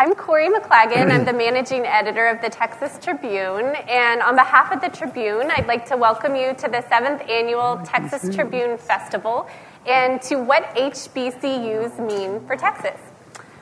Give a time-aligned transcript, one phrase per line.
[0.00, 1.10] I'm Corrie MacLaggan.
[1.10, 3.74] I'm the managing editor of the Texas Tribune.
[3.86, 7.78] And on behalf of the Tribune, I'd like to welcome you to the seventh annual
[7.84, 9.46] Texas Tribune Festival
[9.86, 12.98] and to what HBCUs mean for Texas.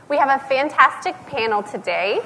[0.09, 2.20] We have a fantastic panel today.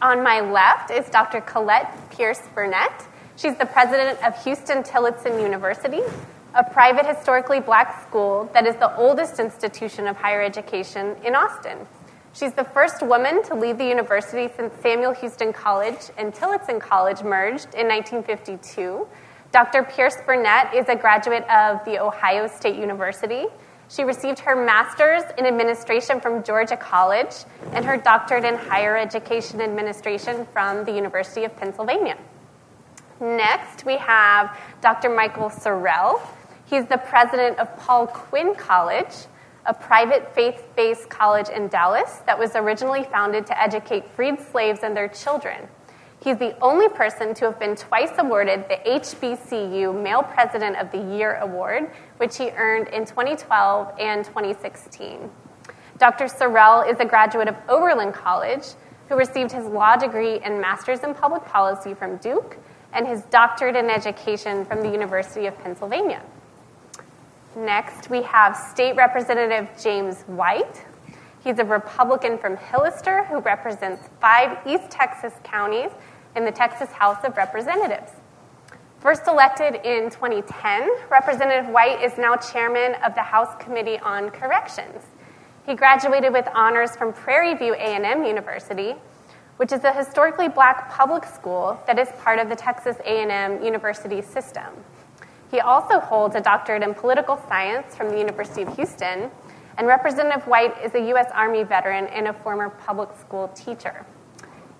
[0.00, 1.40] On my left is Dr.
[1.40, 3.04] Colette Pierce Burnette.
[3.34, 6.02] She's the president of Huston Tillotson University,
[6.54, 11.78] a private historically black school that is the oldest institution of higher education in Austin.
[12.38, 17.24] She's the first woman to lead the university since Samuel Huston College and Tillotson College
[17.24, 19.08] merged in 1952.
[19.50, 19.82] Dr.
[19.82, 23.46] Pierce Burnette is a graduate of The Ohio State University.
[23.88, 27.34] She received her master's in administration from Georgia College
[27.72, 32.16] and her doctorate in higher education administration from the University of Pennsylvania.
[33.20, 35.08] Next, we have Dr.
[35.08, 36.20] Michael Sorrell.
[36.66, 39.26] He's the president of Paul Quinn College
[39.68, 44.80] a private faith based college in Dallas that was originally founded to educate freed slaves
[44.82, 45.68] and their children.
[46.20, 51.16] He's the only person to have been twice awarded the HBCU Male President of the
[51.16, 55.30] Year Award, which he earned in 2012 and 2016.
[55.98, 56.24] Dr.
[56.24, 58.64] Sorrell is a graduate of Oberlin College
[59.08, 62.56] who received his law degree and master's in public policy from Duke
[62.94, 66.22] and his doctorate in education from the University of Pennsylvania.
[67.58, 70.86] Next, we have State Representative James White.
[71.42, 75.90] He's a Republican from Hillister who represents five East Texas counties
[76.36, 78.12] in the Texas House of Representatives.
[79.00, 85.02] First elected in 2010, Representative White is now chairman of the House Committee on Corrections.
[85.66, 88.94] He graduated with honors from Prairie View A&M University,
[89.56, 94.22] which is a historically black public school that is part of the Texas A&M University
[94.22, 94.84] system.
[95.50, 99.30] He also holds a doctorate in political science from the University of Houston,
[99.78, 101.30] and Representative White is a U.S.
[101.32, 104.04] Army veteran and a former public school teacher.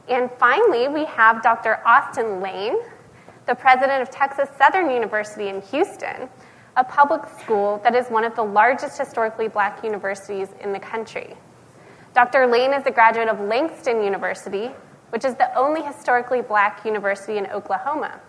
[0.08, 1.80] And finally, we have Dr.
[1.86, 2.76] Austin Lane,
[3.46, 6.28] the president of Texas Southern University in Houston,
[6.76, 11.34] a public school that is one of the largest historically black universities in the country.
[12.14, 12.46] Dr.
[12.46, 14.70] Lane is a graduate of Langston University,
[15.10, 18.20] which is the only historically black university in Oklahoma.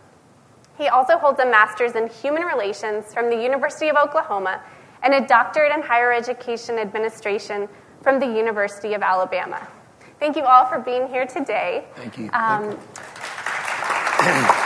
[0.80, 4.62] He also holds a master's in human relations from the University of Oklahoma
[5.04, 7.68] and a doctorate in higher education administration
[8.02, 9.68] from the University of Alabama.
[10.22, 11.86] Thank you all for being here today.
[11.96, 12.30] Thank you.
[12.32, 12.78] Um,
[14.18, 14.66] Thank you.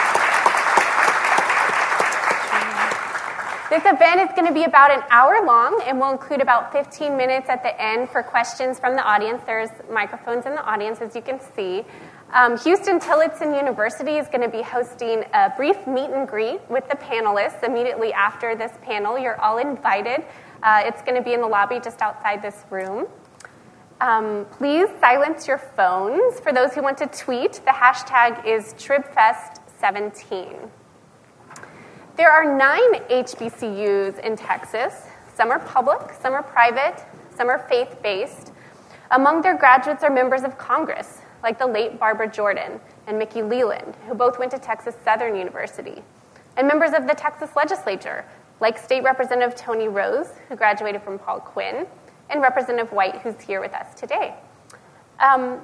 [3.70, 7.16] This event is going to be about an hour long and will include about 15
[7.16, 9.42] minutes at the end for questions from the audience.
[9.46, 11.84] There's microphones in the audience, as you can see.
[12.34, 16.88] Um, Huston Tillotson University is going to be hosting a brief meet and greet with
[16.88, 19.16] the panelists immediately after this panel.
[19.16, 20.24] You're all invited.
[20.60, 23.06] Uh, it's going to be in the lobby just outside this room.
[24.00, 26.40] Um, please silence your phones.
[26.40, 30.68] For those who want to tweet, the hashtag is TribFest17.
[32.16, 34.92] There are nine HBCUs in Texas.
[35.36, 37.00] Some are public, some are private,
[37.36, 38.50] some are faith based.
[39.12, 43.94] Among their graduates are members of Congress, like the late Barbara Jordan and Mickey Leland,
[44.08, 46.02] who both went to Texas Southern University,
[46.56, 48.24] and members of the Texas legislature,
[48.60, 51.86] like State Representative Tony Rose, who graduated from Paul Quinn,
[52.30, 54.34] and Representative White, who's here with us today.
[55.20, 55.60] Um,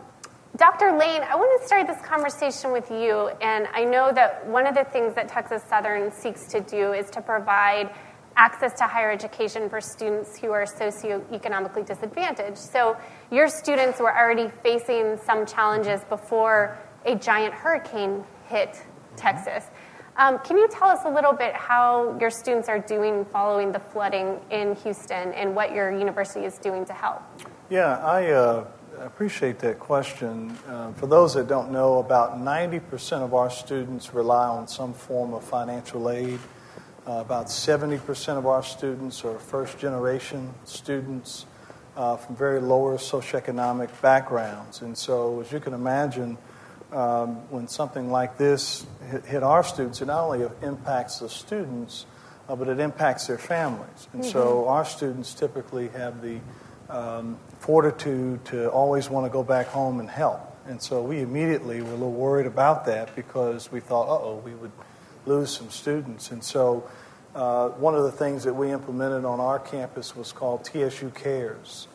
[0.56, 0.98] Dr.
[0.98, 4.74] Lane, I want to start this conversation with you, and I know that one of
[4.74, 7.94] the things that Texas Southern seeks to do is to provide
[8.36, 12.58] access to higher education for students who are socioeconomically disadvantaged.
[12.58, 12.96] So
[13.30, 18.82] your students were already facing some challenges before a giant hurricane hit
[19.16, 19.64] Texas.
[20.16, 23.78] Um, can you tell us a little bit how your students are doing following the
[23.78, 27.22] flooding in Houston and what your university is doing to help?
[27.70, 28.66] Yeah, I uh,
[28.98, 30.58] appreciate that question.
[30.68, 35.32] Uh, for those that don't know, about 90% of our students rely on some form
[35.32, 36.38] of financial aid.
[37.06, 41.46] Uh, about 70% of our students are first generation students
[41.96, 44.82] uh, from very lower socioeconomic backgrounds.
[44.82, 46.36] And so, as you can imagine,
[46.92, 52.04] um, when something like this hit, hit, our students, it not only impacts the students,
[52.48, 54.08] uh, but it impacts their families.
[54.12, 54.32] And mm-hmm.
[54.32, 56.38] so, our students typically have the
[56.90, 60.40] um, fortitude to always want to go back home and help.
[60.66, 64.54] And so, we immediately were a little worried about that because we thought, oh, we
[64.54, 64.72] would
[65.26, 66.30] lose some students.
[66.30, 66.88] And so,
[67.34, 71.86] uh, one of the things that we implemented on our campus was called TSU Cares.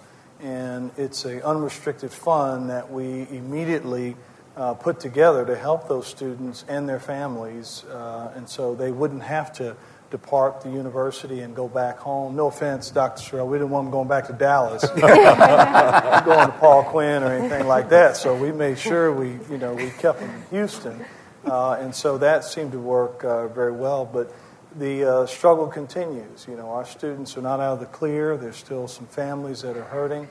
[0.41, 4.15] And it's an unrestricted fund that we immediately
[4.55, 7.83] uh, put together to help those students and their families.
[7.85, 9.75] Uh, and so they wouldn't have to
[10.11, 12.35] depart the university and go back home.
[12.35, 13.21] No offense, Dr.
[13.21, 17.67] Sorrell, we didn't want them going back to Dallas, going to Paul Quinn or anything
[17.67, 18.15] like that.
[18.15, 21.03] So we made sure we, you know, we kept them in Houston,
[21.45, 24.05] and so that seemed to work uh, very well.
[24.05, 24.33] But
[24.75, 26.45] the uh, struggle continues.
[26.47, 28.37] You know, our students are not out of the clear.
[28.37, 30.27] There's still some families that are hurting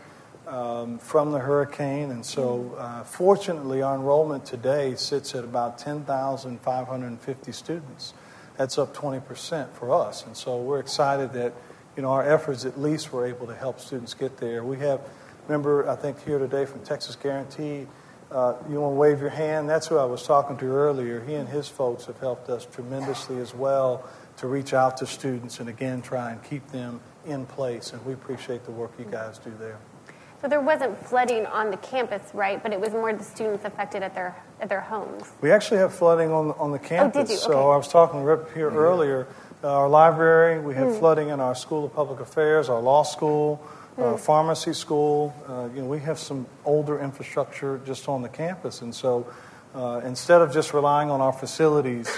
[0.47, 7.53] um, from the hurricane, and so uh, fortunately, our enrollment today sits at about 10,550
[7.53, 8.15] students
[8.57, 10.25] that's up 20% for us.
[10.27, 11.53] And so we're excited that,
[11.97, 14.65] you know, our efforts at least were able to help students get there.
[14.65, 15.01] We have,
[15.49, 17.87] remember, I think here today from Texas Guarantee,
[18.35, 19.71] uh, you want to wave your hand?
[19.71, 21.21] That's who I was talking to earlier.
[21.25, 24.05] He and his folks have helped us tremendously as well
[24.39, 27.93] to reach out to students and again try and keep them in place.
[27.93, 29.79] And we appreciate the work you guys do there.
[30.41, 32.63] So there wasn't flooding on the campus, right?
[32.63, 35.33] But it was more the students affected at their at their homes.
[35.41, 37.17] We actually have flooding on on the campus.
[37.17, 37.37] Oh, did you?
[37.37, 37.45] Okay.
[37.47, 38.77] So I was talking right here mm-hmm.
[38.77, 39.27] earlier.
[39.63, 40.99] Uh, our library, we had mm.
[40.99, 44.05] flooding in our School of Public Affairs, our law school, mm.
[44.05, 45.35] our pharmacy school.
[45.49, 49.27] Uh, you know, we have some older infrastructure just on the campus, and so
[49.75, 52.09] uh, instead of just relying on our facilities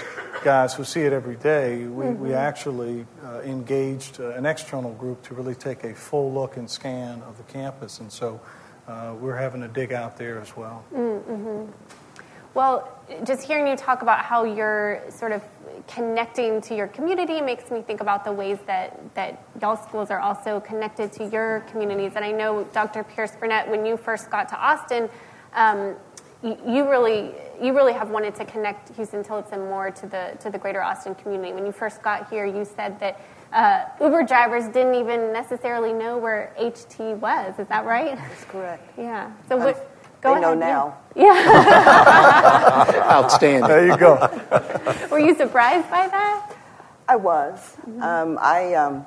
[0.43, 2.23] guys who see it every day, we, mm-hmm.
[2.23, 6.69] we actually uh, engaged uh, an external group to really take a full look and
[6.69, 7.99] scan of the campus.
[7.99, 8.39] And so
[8.87, 10.85] uh, we're having to dig out there as well.
[10.93, 11.71] Mm-hmm.
[12.53, 12.89] Well,
[13.23, 15.43] just hearing you talk about how you're sort of
[15.87, 20.19] connecting to your community makes me think about the ways that, that y'all schools are
[20.19, 22.13] also connected to your communities.
[22.15, 23.03] And I know, Dr.
[23.03, 25.09] Pierce Burnette, when you first got to Austin,
[25.53, 25.95] um,
[26.43, 30.49] you, you really you really have wanted to connect Huston Tillotson more to the to
[30.49, 31.53] the greater Austin community.
[31.53, 33.19] When you first got here, you said that
[33.51, 37.57] uh, Uber drivers didn't even necessarily know where HT was.
[37.57, 38.15] Is that right?
[38.15, 38.97] That's correct.
[38.97, 39.31] Yeah.
[39.47, 39.96] So what?
[40.21, 40.41] Go they ahead.
[40.41, 40.97] know now.
[41.15, 43.07] Yeah.
[43.11, 43.67] Outstanding.
[43.67, 44.17] There you go.
[45.11, 46.55] Were you surprised by that?
[47.07, 47.59] I was.
[47.87, 48.01] Mm-hmm.
[48.01, 48.73] Um, I.
[48.73, 49.05] Um,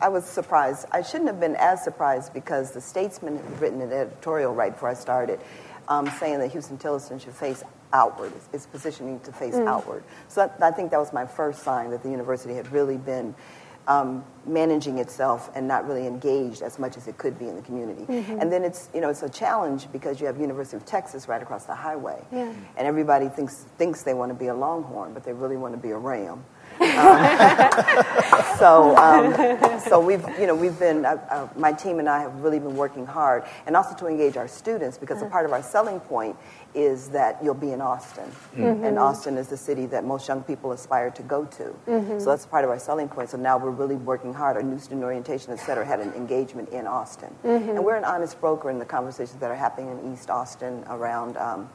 [0.00, 0.86] I was surprised.
[0.90, 4.88] I shouldn't have been as surprised because the Statesman had written an editorial right before
[4.88, 5.38] I started
[5.86, 7.62] um, saying that Huston Tillotson should face
[7.92, 9.68] outward, is positioning to face mm.
[9.68, 10.02] outward.
[10.28, 13.34] So that, I think that was my first sign that the university had really been
[13.88, 17.62] um, managing itself and not really engaged as much as it could be in the
[17.62, 18.02] community.
[18.02, 18.40] Mm-hmm.
[18.40, 21.42] And then it's you know it's a challenge because you have University of Texas right
[21.42, 22.52] across the highway, yeah.
[22.76, 25.80] and everybody thinks thinks they want to be a Longhorn, but they really want to
[25.80, 26.44] be a Ram.
[26.82, 32.20] Um, so, um, so we've, you know, we've been, uh, uh, my team and I
[32.20, 35.52] have really been working hard, and also to engage our students because a part of
[35.52, 36.36] our selling point
[36.74, 38.24] is that you'll be in Austin,
[38.56, 38.84] mm-hmm.
[38.84, 41.64] and Austin is the city that most young people aspire to go to.
[41.86, 42.18] Mm-hmm.
[42.18, 43.30] So that's part of our selling point.
[43.30, 44.56] So now we're really working hard.
[44.56, 47.70] Our new student orientation, et cetera, had an engagement in Austin, mm-hmm.
[47.70, 51.36] and we're an honest broker in the conversations that are happening in East Austin around.
[51.36, 51.68] Um,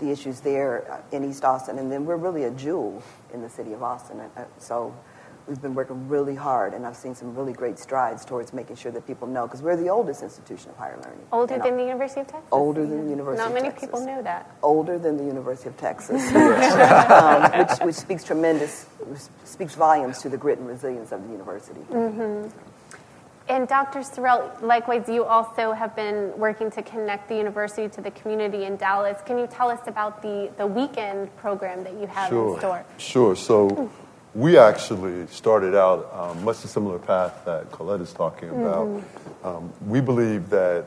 [0.00, 3.02] the issues there uh, in East Austin, and then we're really a jewel
[3.32, 4.20] in the city of Austin.
[4.20, 4.94] Uh, so
[5.46, 8.92] we've been working really hard, and I've seen some really great strides towards making sure
[8.92, 11.26] that people know, because we're the oldest institution of higher learning.
[11.32, 12.48] Older than the University of Texas?
[12.52, 13.88] Older than the University Not of many Texas.
[13.88, 14.56] people know that.
[14.62, 18.86] Older than the University of Texas, um, which, which, speaks tremendous,
[19.44, 21.80] speaks volumes to the grit and resilience of the university.
[21.90, 22.48] Mm-hmm.
[23.50, 23.98] And Dr.
[23.98, 28.76] Sorrell, likewise, you also have been working to connect the university to the community in
[28.76, 29.18] Dallas.
[29.26, 32.54] Can you tell us about the, the weekend program that you have sure.
[32.54, 32.84] in store?
[32.98, 33.34] Sure.
[33.34, 33.90] So
[34.36, 38.86] we actually started out um, much a similar path that Colette is talking about.
[38.86, 39.46] Mm-hmm.
[39.46, 40.86] Um, we believe that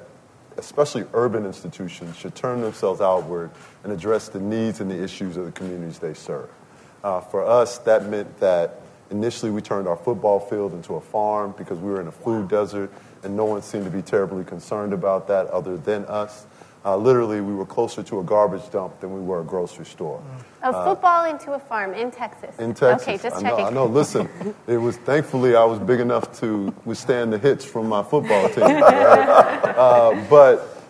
[0.55, 3.51] especially urban institutions should turn themselves outward
[3.83, 6.49] and address the needs and the issues of the communities they serve.
[7.03, 8.82] Uh, for us, that meant that
[9.13, 12.47] Initially, we turned our football field into a farm because we were in a food
[12.47, 12.91] desert,
[13.21, 16.47] and no one seemed to be terribly concerned about that other than us.
[16.83, 20.19] Uh, literally, we were closer to a garbage dump than we were a grocery store.
[20.63, 22.57] A uh, football into a farm in Texas.
[22.57, 23.07] In Texas.
[23.07, 23.57] Okay, just I checking.
[23.59, 23.85] Know, I know.
[23.85, 24.27] Listen,
[24.67, 28.63] it was thankfully I was big enough to withstand the hits from my football team.
[28.63, 29.59] Right?
[29.73, 30.83] Uh, but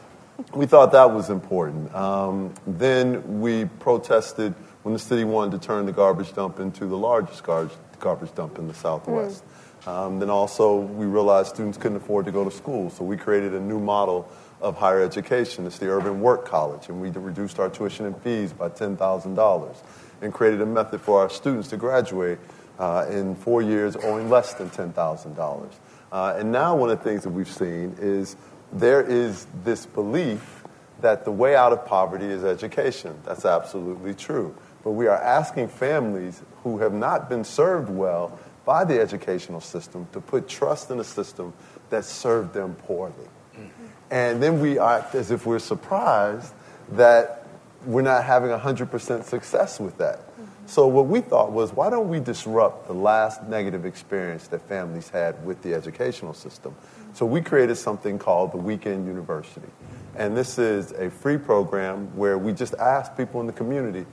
[0.54, 1.94] we thought that was important.
[1.96, 4.54] Um, then we protested
[4.84, 7.72] when the city wanted to turn the garbage dump into the largest garbage
[8.04, 9.44] garbage dump in the Southwest.
[9.44, 9.88] Mm.
[9.88, 13.54] Um, then also, we realized students couldn't afford to go to school, so we created
[13.54, 14.30] a new model
[14.62, 15.66] of higher education.
[15.66, 19.78] It's the Urban Work College, and we reduced our tuition and fees by $10,000
[20.22, 22.40] and created a method for our students to graduate
[22.80, 25.74] uh, in four years owing less than $10,000.
[26.12, 28.36] Uh, and now, one of the things that we've seen is
[28.72, 30.64] there is this belief
[31.02, 33.20] that the way out of poverty is education.
[33.26, 34.56] That's absolutely true.
[34.84, 40.08] But we are asking families who have not been served well by the educational system
[40.12, 41.54] to put trust in a system
[41.90, 43.14] that served them poorly.
[43.56, 43.86] Mm-hmm.
[44.12, 46.54] And then we act as if we're surprised
[46.92, 47.48] that
[47.86, 50.20] we're not having 100% success with that.
[50.20, 50.44] Mm-hmm.
[50.68, 55.10] So what we thought was, why don't we disrupt the last negative experience that families
[55.10, 56.76] had with the educational system?
[57.14, 59.68] So we created something called the Weekend University.
[60.16, 64.06] And this is a free program where we just ask people in the community,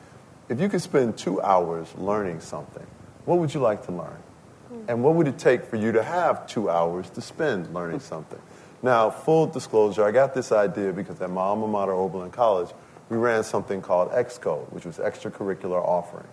[0.51, 2.87] if you could spend two hours learning something,
[3.25, 4.19] what would you like to learn?
[4.89, 8.41] And what would it take for you to have two hours to spend learning something?
[8.83, 12.71] Now, full disclosure, I got this idea because at my alma mater, Oberlin College,
[13.09, 16.29] we ran something called XCode, which was extracurricular offerings.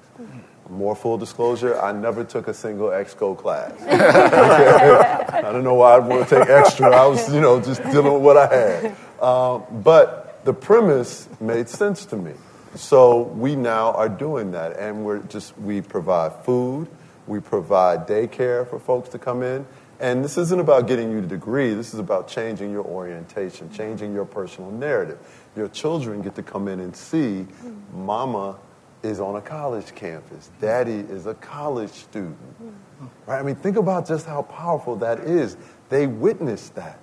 [0.70, 3.72] More full disclosure, I never took a single XCode class.
[3.84, 6.90] I don't know why I'd want to take extra.
[6.90, 8.96] I was, you know, just dealing with what I had.
[9.22, 12.34] Um, but the premise made sense to me.
[12.78, 16.88] So we now are doing that, and we're just we provide food,
[17.26, 19.66] we provide daycare for folks to come in,
[20.00, 21.74] and this isn't about getting you a degree.
[21.74, 25.18] This is about changing your orientation, changing your personal narrative.
[25.56, 27.48] Your children get to come in and see,
[27.94, 28.58] Mama
[29.02, 30.52] is on a college campus.
[30.62, 32.36] Daddy is a college student.
[32.36, 33.06] Hmm.
[33.26, 33.40] Right?
[33.40, 35.58] I mean, think about just how powerful that is.
[35.90, 37.00] They witnessed that.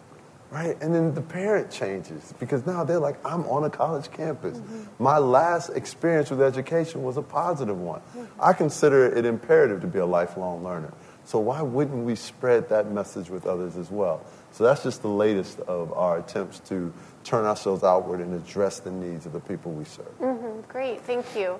[0.55, 0.81] Right?
[0.81, 4.57] And then the parent changes because now they're like, I'm on a college campus.
[4.57, 5.03] Mm-hmm.
[5.03, 8.03] My last experience with education was a positive one.
[8.39, 10.93] I consider it imperative to be a lifelong learner.
[11.25, 14.25] So why wouldn't we spread that message with others as well?
[14.53, 16.93] So that's just the latest of our attempts to
[17.25, 20.17] turn ourselves outward and address the needs of the people we serve.
[20.21, 20.71] Mm-hmm.
[20.71, 21.59] Great, thank you.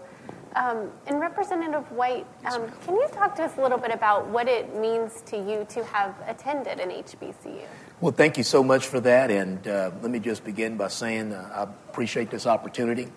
[0.57, 4.47] Um, and Representative White, um, can you talk to us a little bit about what
[4.47, 7.67] it means to you to have attended an HBCU?
[8.01, 9.31] Well, thank you so much for that.
[9.31, 13.09] And uh, let me just begin by saying uh, I appreciate this opportunity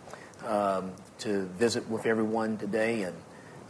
[0.45, 3.15] um, to visit with everyone today and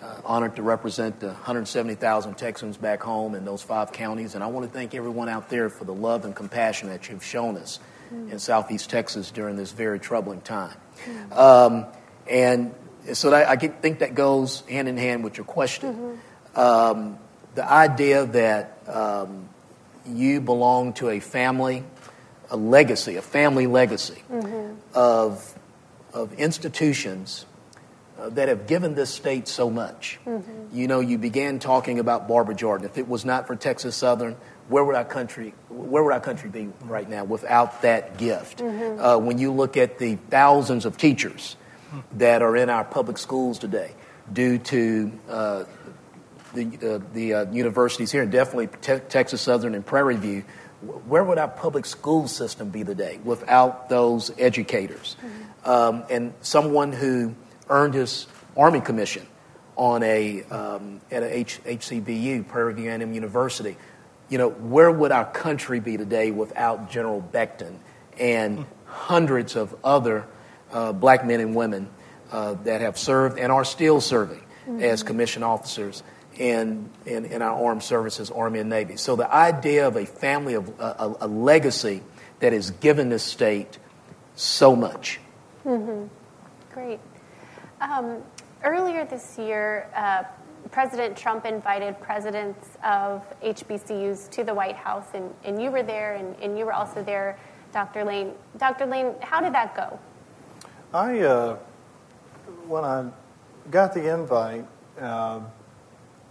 [0.02, 4.36] uh, honored to represent the 170,000 Texans back home in those five counties.
[4.36, 7.24] And I want to thank everyone out there for the love and compassion that you've
[7.24, 7.80] shown us
[8.14, 8.32] mm.
[8.32, 10.78] in Southeast Texas during this very troubling time.
[11.06, 11.38] Mm.
[11.38, 11.86] Um,
[12.30, 12.74] and
[13.14, 15.94] so that, I think that goes hand in hand with your question.
[15.94, 16.60] Mm-hmm.
[16.60, 17.18] Um,
[17.56, 19.50] the idea that um,
[20.06, 21.84] you belong to a family,
[22.50, 24.74] a legacy, a family legacy mm-hmm.
[24.94, 25.58] of,
[26.14, 27.46] of institutions
[28.20, 30.20] uh, that have given this state so much.
[30.26, 30.76] Mm-hmm.
[30.76, 32.86] You know, you began talking about Barbara Jordan.
[32.86, 34.36] If it was not for Texas Southern,
[34.70, 38.60] where would our country where would our country be right now without that gift?
[38.60, 39.00] Mm-hmm.
[39.00, 41.56] Uh, when you look at the thousands of teachers
[42.14, 43.94] that are in our public schools today
[44.32, 45.64] due to uh,
[46.54, 50.44] the, uh, the uh, universities here, and definitely te- Texas Southern and Prairie View,
[51.08, 55.16] where would our public school system be today without those educators?
[55.20, 55.70] Mm-hmm.
[55.70, 57.36] Um, and someone who
[57.70, 59.28] earned his Army commission
[59.76, 63.78] on a, um, at a H- HCBU, Prairie View A&M University,
[64.30, 67.78] you know, where would our country be today without General Becton
[68.20, 68.72] and mm-hmm.
[68.86, 70.26] hundreds of other
[70.72, 71.90] uh, black men and women
[72.32, 74.82] uh, that have served and are still serving mm-hmm.
[74.82, 76.04] as commissioned officers
[76.38, 78.96] in, in, in, our armed services, Army and Navy.
[78.98, 82.04] So the idea of a family, of a, a legacy
[82.40, 83.78] that has given this state
[84.36, 85.20] so much.
[85.66, 86.08] Mm-hmm.
[86.74, 87.00] Great.
[87.82, 88.22] Um,
[88.64, 90.24] earlier this year, uh,
[90.70, 96.16] President Trump invited presidents of HBCUs to the White House, and, and you were there,
[96.16, 97.38] and, and you were also there,
[97.74, 98.04] Dr.
[98.04, 98.34] Lane.
[98.58, 98.86] Dr.
[98.86, 100.00] Lane, how did that go?
[100.94, 101.58] I, uh,
[102.68, 103.10] when I
[103.70, 104.66] got the invite,
[105.00, 105.42] uh,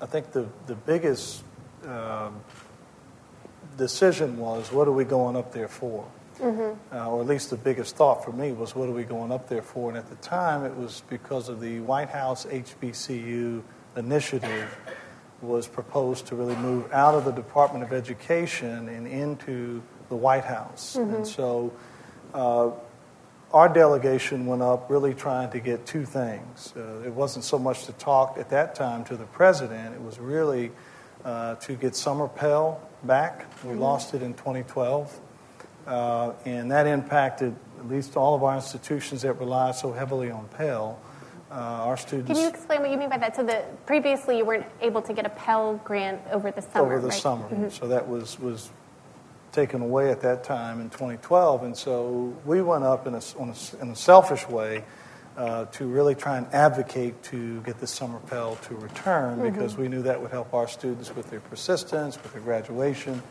[0.00, 1.44] I think the, the biggest
[1.86, 2.30] uh,
[3.76, 6.06] decision was what are we going up there for?
[6.38, 6.94] Mm-hmm.
[6.94, 9.48] Uh, or at least the biggest thought for me was what are we going up
[9.48, 9.88] there for?
[9.88, 13.62] And at the time, it was because of the White House HBCU
[13.96, 14.76] initiative
[15.40, 20.44] was proposed to really move out of the Department of Education and into the White
[20.44, 20.96] House.
[20.98, 21.14] Mm-hmm.
[21.14, 21.72] And so
[22.34, 22.70] uh,
[23.52, 26.72] our delegation went up really trying to get two things.
[26.76, 30.18] Uh, it wasn't so much to talk at that time to the president, it was
[30.18, 30.72] really
[31.24, 33.46] uh, to get Summer Pell back.
[33.64, 33.80] We mm-hmm.
[33.80, 35.20] lost it in 2012.
[35.86, 40.48] Uh, and that impacted at least all of our institutions that rely so heavily on
[40.48, 40.98] Pell.
[41.48, 42.32] Uh, our students.
[42.32, 43.36] Can you explain what you mean by that?
[43.36, 46.84] So that previously you weren't able to get a Pell grant over the summer.
[46.84, 47.20] Over the right?
[47.20, 47.44] summer.
[47.44, 47.68] Mm-hmm.
[47.68, 48.70] So that was was
[49.56, 51.62] taken away at that time in 2012.
[51.64, 54.84] And so we went up in a, a in a selfish way
[55.38, 59.50] uh, to really try and advocate to get the summer Pell to return mm-hmm.
[59.50, 63.22] because we knew that would help our students with their persistence, with their graduation.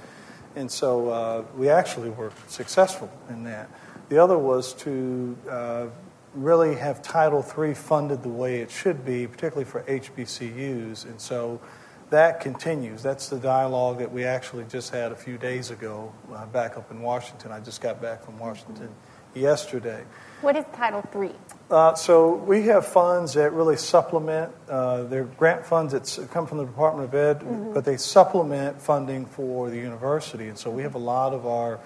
[0.55, 3.69] And so uh, we actually were successful in that.
[4.09, 5.87] The other was to uh,
[6.33, 11.05] really have Title III funded the way it should be, particularly for HBCUs.
[11.05, 11.61] And so
[12.09, 13.01] that continues.
[13.01, 16.91] That's the dialogue that we actually just had a few days ago uh, back up
[16.91, 17.51] in Washington.
[17.51, 18.89] I just got back from Washington
[19.33, 20.03] yesterday.
[20.41, 21.31] What is Title III?
[21.69, 24.51] Uh, so we have funds that really supplement.
[24.69, 27.73] Uh, they're grant funds that come from the Department of Ed, mm-hmm.
[27.73, 30.47] but they supplement funding for the university.
[30.47, 31.79] And so we have a lot of our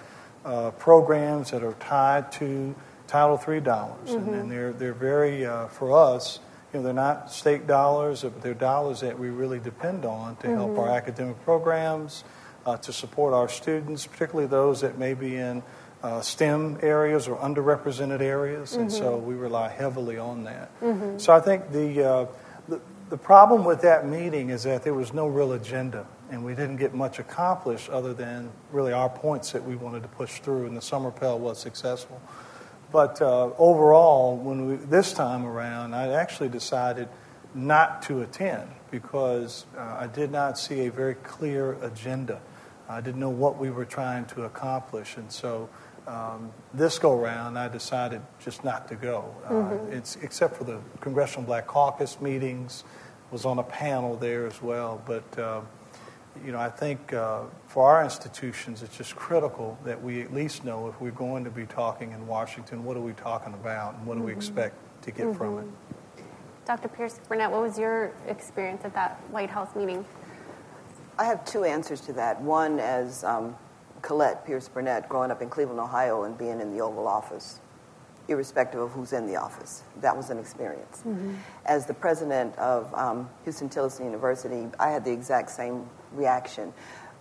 [0.44, 2.74] uh, programs that are tied to
[3.06, 4.28] Title III dollars, mm-hmm.
[4.28, 6.38] and, and, they're they're very uh, for us.
[6.72, 10.46] You know, they're not state dollars, but they're dollars that we really depend on to
[10.46, 10.56] mm-hmm.
[10.56, 12.24] help our academic programs,
[12.66, 15.62] uh, to support our students, particularly those that may be in
[16.02, 19.26] uh, STEM areas or underrepresented areas, and so mm-hmm.
[19.26, 20.70] we rely heavily on that.
[20.80, 21.18] Mm-hmm.
[21.18, 22.26] So I think the, uh,
[22.68, 26.54] the, the problem with that meeting is that there was no real agenda, and we
[26.54, 30.66] didn't get much accomplished other than really our points that we wanted to push through,
[30.66, 32.20] and the summer Pell was successful.
[32.92, 37.08] But uh, overall, when we, this time around, I actually decided
[37.54, 42.40] not to attend because uh, I did not see a very clear agenda.
[42.88, 45.68] I didn't know what we were trying to accomplish, and so
[46.08, 49.32] um, this go round, I decided just not to go.
[49.44, 49.92] Uh, mm-hmm.
[49.92, 52.82] It's except for the Congressional Black Caucus meetings,
[53.30, 55.00] was on a panel there as well.
[55.06, 55.60] But uh,
[56.44, 60.64] you know, I think uh, for our institutions, it's just critical that we at least
[60.64, 64.06] know if we're going to be talking in Washington, what are we talking about, and
[64.06, 64.38] what do we mm-hmm.
[64.38, 65.38] expect to get mm-hmm.
[65.38, 66.24] from it.
[66.64, 66.88] Dr.
[66.88, 70.04] Pierce Burnette, what was your experience at that White House meeting?
[71.18, 72.40] I have two answers to that.
[72.40, 73.56] One, as um,
[74.02, 77.60] Colette Pierce Burnette growing up in Cleveland, Ohio, and being in the Oval Office,
[78.28, 79.82] irrespective of who's in the office.
[80.00, 80.98] That was an experience.
[80.98, 81.34] Mm-hmm.
[81.66, 86.72] As the president of um, Huston Tillotson University, I had the exact same reaction.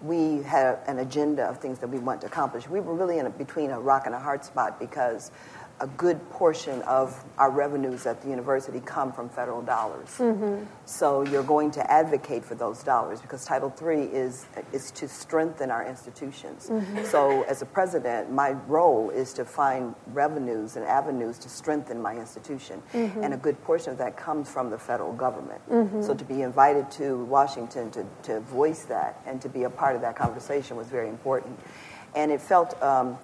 [0.02, 2.70] We had an agenda of things that we want to accomplish.
[2.70, 5.32] We were really in a, between a rock and a hard spot because
[5.82, 10.10] a good portion of our revenues at the university come from federal dollars.
[10.18, 10.66] Mm-hmm.
[10.86, 15.72] So you're going to advocate for those dollars because Title III is, is to strengthen
[15.72, 16.70] our institutions.
[16.70, 17.06] Mm-hmm.
[17.06, 22.16] So as a president, my role is to find revenues and avenues to strengthen my
[22.16, 22.82] institution.
[22.94, 23.24] Mm-hmm.
[23.24, 25.62] And a good portion of that comes from the federal government.
[25.70, 26.02] Mm-hmm.
[26.02, 29.96] So to be invited to Washington to, to voice that and to be a part
[29.96, 31.58] of that conversation was very important.
[32.16, 32.82] And it felt...
[32.84, 33.18] Um,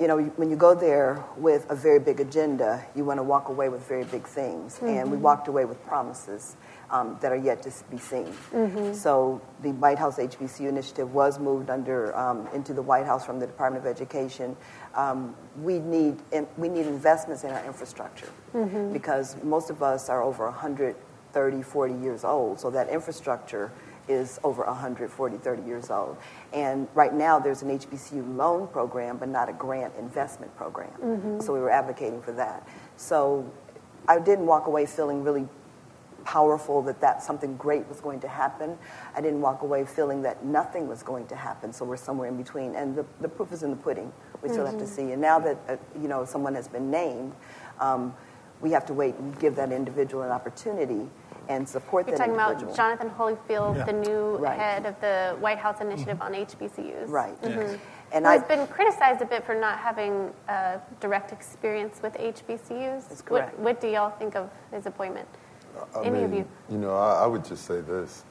[0.00, 3.48] you know, when you go there with a very big agenda, you want to walk
[3.48, 4.76] away with very big things.
[4.76, 4.86] Mm-hmm.
[4.86, 6.56] And we walked away with promises
[6.90, 8.32] um, that are yet to be seen.
[8.52, 8.92] Mm-hmm.
[8.94, 13.38] So the White House HBCU initiative was moved under um, into the White House from
[13.38, 14.56] the Department of Education.
[14.94, 16.20] Um, we need
[16.56, 18.92] we need investments in our infrastructure mm-hmm.
[18.92, 22.58] because most of us are over 130, 40 years old.
[22.58, 23.72] So that infrastructure
[24.08, 26.16] is over 140, 30 years old.
[26.52, 30.92] And right now there's an HBCU loan program, but not a grant investment program.
[31.02, 31.40] Mm-hmm.
[31.40, 32.68] So we were advocating for that.
[32.96, 33.50] So
[34.06, 35.48] I didn't walk away feeling really
[36.24, 38.78] powerful that that something great was going to happen.
[39.14, 41.72] I didn't walk away feeling that nothing was going to happen.
[41.72, 42.74] So we're somewhere in between.
[42.74, 44.12] And the, the proof is in the pudding.
[44.42, 44.78] We still mm-hmm.
[44.78, 45.08] have to mm-hmm.
[45.08, 45.12] see.
[45.12, 47.34] And now that uh, you know someone has been named,
[47.80, 48.14] um,
[48.60, 51.08] we have to wait and give that individual an opportunity
[51.48, 52.74] and support You're that talking individual.
[52.74, 53.84] about Johnathan Holifield, yeah.
[53.84, 54.58] the new right.
[54.58, 56.34] head of the White House Initiative mm-hmm.
[56.34, 57.08] on HBCUs.
[57.08, 57.40] Right.
[57.42, 57.60] Mm-hmm.
[57.60, 57.78] Yes.
[58.12, 63.08] And I've been criticized a bit for not having a direct experience with HBCUs.
[63.08, 63.58] That's correct.
[63.58, 65.28] What, what do y'all think of his appointment?
[65.96, 66.48] I Any mean, of you?
[66.70, 68.24] You know, I, I would just say this.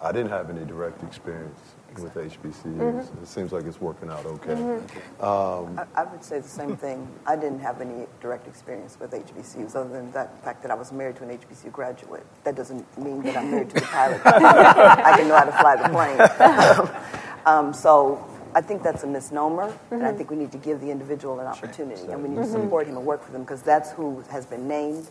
[0.00, 2.76] I didn't have any direct experience with HBCUs.
[2.76, 3.22] Mm-hmm.
[3.22, 4.54] It seems like it's working out okay.
[4.54, 5.24] Mm-hmm.
[5.24, 7.08] Um, I, I, would say the same thing.
[7.26, 10.92] I didn't have any direct experience with HBCUs other than that fact that I was
[10.92, 12.24] married to an HBCU graduate.
[12.44, 14.20] That doesn't mean that I'm married to the pilot.
[14.24, 17.46] I didn't know how to fly the plane.
[17.46, 19.94] um, so I think that's a misnomer, mm-hmm.
[19.94, 20.18] and I mm-hmm.
[20.18, 22.62] think we need to give the individual an opportunity, and we need to mm-hmm.
[22.62, 25.08] support him and work for them because that's who has been named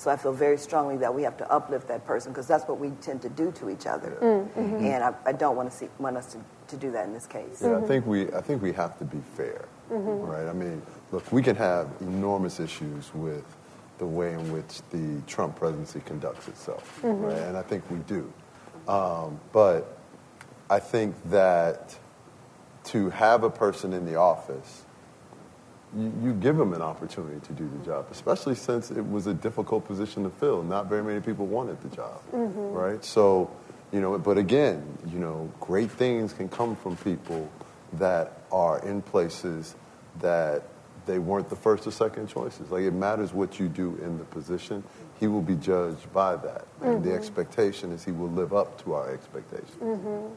[0.00, 2.80] so I feel very strongly that we have to uplift that person because that's what
[2.80, 4.16] we tend to do to each other.
[4.22, 4.86] Mm-hmm.
[4.86, 7.26] And I, I, don't want to see want us to, to do that in this
[7.26, 7.60] case.
[7.60, 7.84] Yeah, mm-hmm.
[7.84, 10.26] I think we I think we have to be fair, mm-hmm.
[10.26, 10.48] right?
[10.48, 10.80] I mean,
[11.12, 13.44] look, we can have enormous issues with
[13.98, 17.22] the way in which the Trump presidency conducts itself, mm-hmm.
[17.22, 17.36] right?
[17.36, 18.32] And I think we do.
[18.88, 19.98] Um, but
[20.70, 21.94] I think that
[22.84, 24.86] to have a person in the office
[25.96, 29.34] you, you, give them an opportunity to do the job, especially since it was a
[29.34, 30.62] difficult position to fill.
[30.62, 32.72] Not very many people wanted the job, mm-hmm.
[32.72, 33.04] right?
[33.04, 33.50] So,
[33.92, 37.50] you know, but again, you know, great things can come from people
[37.94, 39.74] that are in places
[40.20, 40.62] that
[41.06, 42.70] they weren't the first or second choices.
[42.70, 44.84] Like it matters what you do in the position.
[45.18, 46.62] He will be judged by that.
[46.62, 46.86] Mm-hmm.
[46.86, 47.18] And the mm-hmm.
[47.18, 49.76] expectation is he will live up to our expectations.
[49.80, 50.34] Mm-hmm.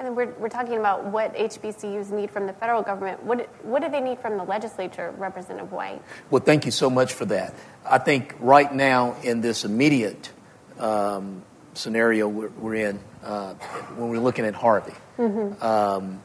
[0.00, 3.22] And then we're, we're talking about what HBCUs need from the federal government.
[3.22, 6.00] What, what do they need from the legislature, Representative White?
[6.30, 7.54] Well, thank you so much for that.
[7.84, 10.32] I think right now, in this immediate
[10.78, 11.42] um,
[11.74, 13.52] scenario we're, we're in, uh,
[13.96, 15.62] when we're looking at Harvey, mm-hmm.
[15.62, 16.22] um,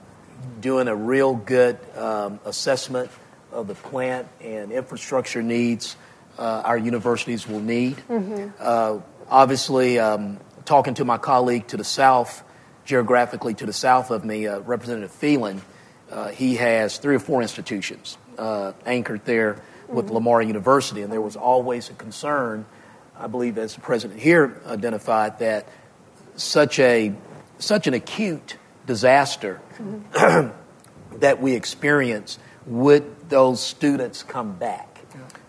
[0.61, 3.11] doing a real good um, assessment
[3.51, 5.97] of the plant and infrastructure needs
[6.39, 8.01] uh, our universities will need.
[8.57, 12.41] Uh, obviously, um, talking to my colleague to the south,
[12.85, 15.61] geographically to the south of me, uh, Representative Phelan,
[16.11, 21.21] uh, he has three or four institutions uh, anchored there with Lamar University, and there
[21.21, 22.65] was always a concern,
[23.17, 25.67] I believe, as the president here identified, that
[26.35, 27.13] such a
[27.57, 29.61] such an acute disaster
[30.11, 34.99] that we experience, would those students come back?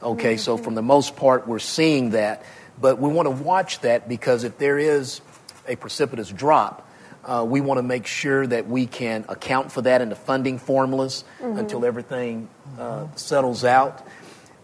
[0.03, 2.45] Okay, so from the most part, we're seeing that,
[2.81, 5.21] but we want to watch that because if there is
[5.67, 6.86] a precipitous drop,
[7.27, 10.59] uh, we want to make sure that we can account for that in the funding
[10.59, 11.25] formulas
[11.59, 14.07] until everything uh, settles out.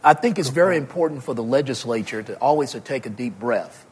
[0.05, 3.85] I think it's very important for the legislature to always to take a deep breath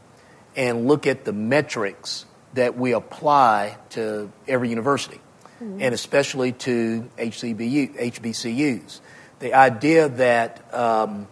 [0.57, 5.21] and look at the metrics that we apply to every university,
[5.61, 9.01] and especially to HCBU, HBCUs.
[9.41, 11.29] The idea that um,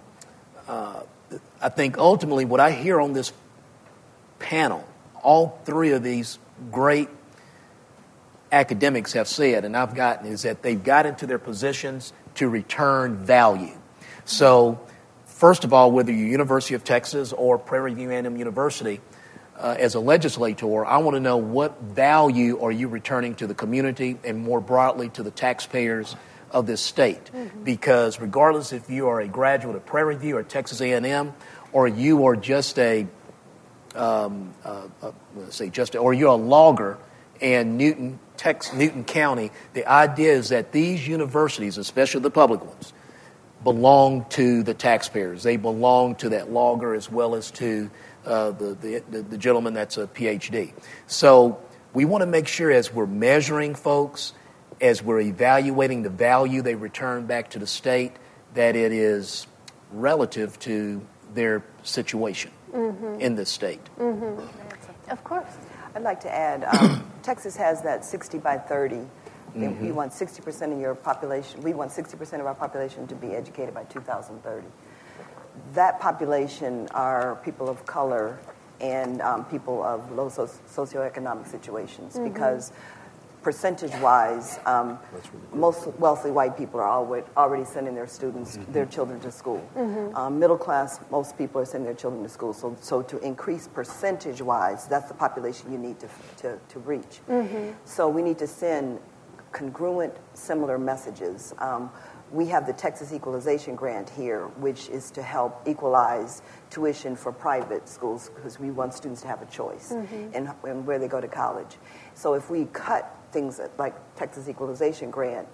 [0.67, 1.03] uh,
[1.61, 3.33] I think ultimately what I hear on this
[4.39, 4.87] panel,
[5.23, 6.39] all three of these
[6.71, 7.09] great
[8.53, 13.17] academics have said, and I've gotten, is that they've got into their positions to return
[13.17, 13.77] value.
[14.25, 14.81] So,
[15.27, 19.01] first of all, whether you're University of Texas or Prairie View A&M University,
[19.59, 23.55] uh, as a legislator, I want to know what value are you returning to the
[23.55, 26.15] community and more broadly to the taxpayers
[26.51, 27.31] of this state.
[27.65, 31.35] Because regardless if you are a graduate of Prairie View or Texas A&M,
[31.73, 33.07] or you are just a
[33.95, 36.99] um, uh, uh, let's say just a, or you're a logger
[37.41, 42.95] in Newton, Tex, Newton County, the idea is that these universities, especially the public ones,
[43.63, 45.43] belong to the taxpayers.
[45.43, 47.91] They belong to that logger as well as to
[48.25, 50.73] uh, the, the, the gentleman that's a PhD.
[51.09, 51.61] So
[51.93, 54.33] we want to make sure as we're measuring folks,
[54.81, 58.13] as we're evaluating the value they return back to the state,
[58.55, 59.47] that it is
[59.93, 62.53] relative to their situation
[63.19, 63.81] in this state.
[65.11, 65.47] Of course.
[65.95, 69.07] I'd like to add, um, Texas has that 60 by 30.
[69.55, 73.35] They- We want 60% of your population, we want 60% of our population to be
[73.35, 74.67] educated by 2030.
[75.75, 78.39] That population are people of color
[78.81, 82.71] and um, people of low soc- socioeconomic situations because
[83.43, 84.99] percentage-wise, um,
[85.53, 89.67] most wealthy white people are already sending their students, their children to school.
[90.15, 92.53] Um, middle class, most people are sending their children to school.
[92.53, 97.21] So, so to increase percentage-wise, that's the population you need to, to, to reach.
[97.85, 98.99] So we need to send
[99.53, 101.55] congruent, similar messages.
[101.59, 101.91] Um,
[102.31, 107.89] we have the Texas Equalization Grant here, which is to help equalize tuition for private
[107.89, 109.93] schools because we want students to have a choice
[110.35, 111.79] in, in where they go to college.
[112.13, 115.47] So if we cut things that- like Texas Equalization Grant,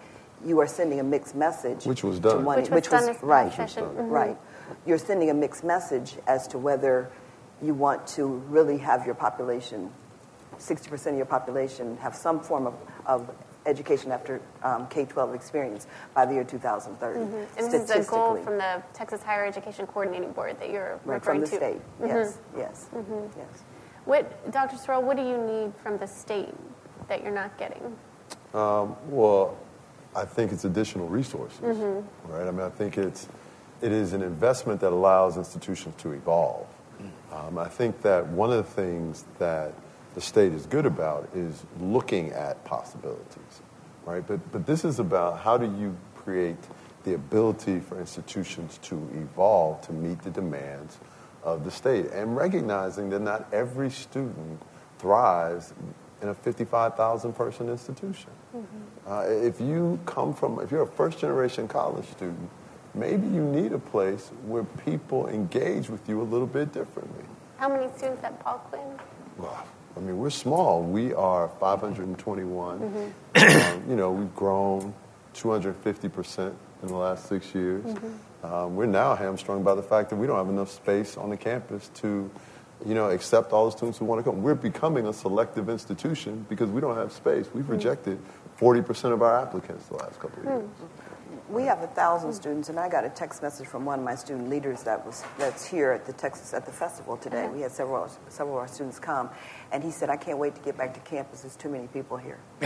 [0.44, 1.86] you are sending a mixed message.
[1.86, 2.44] Which was to done.
[2.44, 3.88] one- Which was done this right, past session.
[3.96, 4.10] Mhm.
[4.10, 4.36] right.
[4.86, 7.10] You're sending a mixed message as to whether
[7.62, 9.90] you want to really have your population,
[10.58, 12.74] 60% of your population, have some form of,
[13.06, 13.30] of
[13.66, 17.20] education after um, K-12 experience by the year 2030.
[17.20, 21.14] And this is a goal from the Texas Higher Education Coordinating Board that you're Right,
[21.14, 21.56] referring from the to.
[21.56, 21.80] state.
[22.04, 22.86] Yes, yes,
[23.36, 23.64] yes.
[24.04, 24.76] What, Dr.
[24.76, 26.54] Sorrell, what do you need from the state
[27.08, 27.96] that you're not getting?
[28.52, 29.56] Um, well,
[30.14, 32.32] I think it's additional resources, Mm-hmm.
[32.32, 32.46] right?
[32.46, 33.28] I mean, I think it's
[33.82, 36.66] it is an investment that allows institutions to evolve.
[37.32, 39.74] Um, I think that one of the things that
[40.14, 43.60] the state is good about is looking at possibilities,
[44.06, 44.24] right?
[44.26, 46.56] But but this is about how do you create
[47.02, 50.98] the ability for institutions to evolve to meet the demands
[51.42, 54.62] of the state and recognizing that not every student
[54.98, 55.74] thrives
[56.24, 58.30] in a 55,000 person institution.
[59.06, 62.48] Uh, if you come from, if you're a first generation college student,
[62.94, 67.24] maybe you need a place where people engage with you a little bit differently.
[67.58, 68.98] How many students at Paul Quinn?
[69.36, 69.66] Well,
[69.98, 70.82] I mean, we're small.
[70.82, 72.80] We are 521.
[72.80, 73.74] Mm-hmm.
[73.74, 74.94] Um, you know, we've grown
[75.34, 77.84] 250% in the last six years.
[77.84, 78.46] Mm-hmm.
[78.46, 81.36] Um, we're now hamstrung by the fact that we don't have enough space on the
[81.36, 82.30] campus to,
[82.86, 84.42] you know, accept all the students who want to come.
[84.42, 87.46] We're becoming a selective institution because we don't have space.
[87.54, 87.72] We've Mm-hmm.
[87.72, 88.18] rejected
[88.60, 90.68] 40% of our applicants the last couple of years.
[91.50, 94.14] We have a thousand students, and I got a text message from one of my
[94.14, 97.48] student leaders that was that's here at the Texas at the festival today.
[97.48, 99.28] We had several several of our students come,
[99.70, 101.42] and he said, "I can't wait to get back to campus.
[101.42, 102.38] There's too many people here."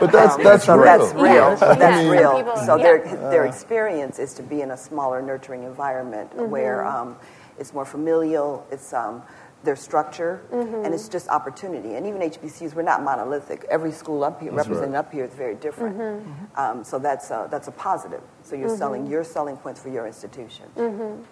[0.00, 0.84] But that's, that's so real.
[0.84, 1.24] That's real.
[1.24, 2.36] Yeah, That's yeah, real.
[2.36, 2.82] people- so yeah.
[2.82, 2.98] their
[3.30, 7.16] their experience is to be in a smaller, nurturing environment where um,
[7.58, 8.66] it's more familial.
[8.70, 9.22] It's um,
[9.64, 10.84] their structure, Mm-hmm.
[10.84, 11.94] and it's just opportunity.
[11.94, 13.64] And even HBCUs, we're not monolithic.
[13.70, 14.98] Every school up here, That's represented right.
[15.06, 15.96] up here, is very different.
[15.98, 16.58] Mm-hmm.
[16.60, 18.22] Um, so that's a, that's a positive.
[18.42, 20.66] So you're selling your selling points for your institution.
[20.76, 21.22] Mm-hmm.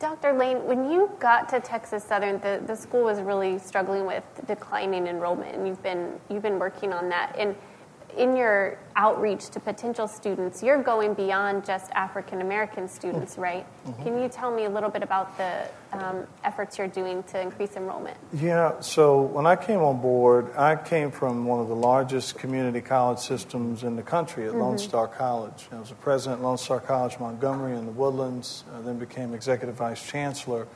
[0.00, 0.32] Dr.
[0.32, 5.06] Lane, when you got to Texas Southern, the, the school was really struggling with declining
[5.06, 7.34] enrollment, and you've been you've been working on that.
[7.38, 7.54] And
[8.16, 13.66] in your outreach to potential students, you're going beyond just African American students, right?
[14.02, 17.76] Can you tell me a little bit about the um, efforts you're doing to increase
[17.76, 18.16] enrollment?
[18.32, 22.80] Yeah, so when I came on board, I came from one of the largest community
[22.80, 25.68] college systems in the country at Lone Star College.
[25.72, 29.34] I was the president at Lone Star College Montgomery in the Woodlands, uh, then became
[29.34, 30.66] executive vice chancellor.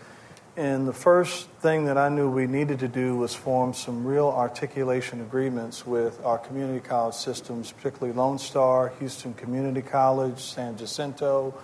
[0.59, 4.27] And the first thing that I knew we needed to do was form some real
[4.27, 11.55] articulation agreements with our community college systems, particularly Lone Star, Houston Community College, San Jacinto,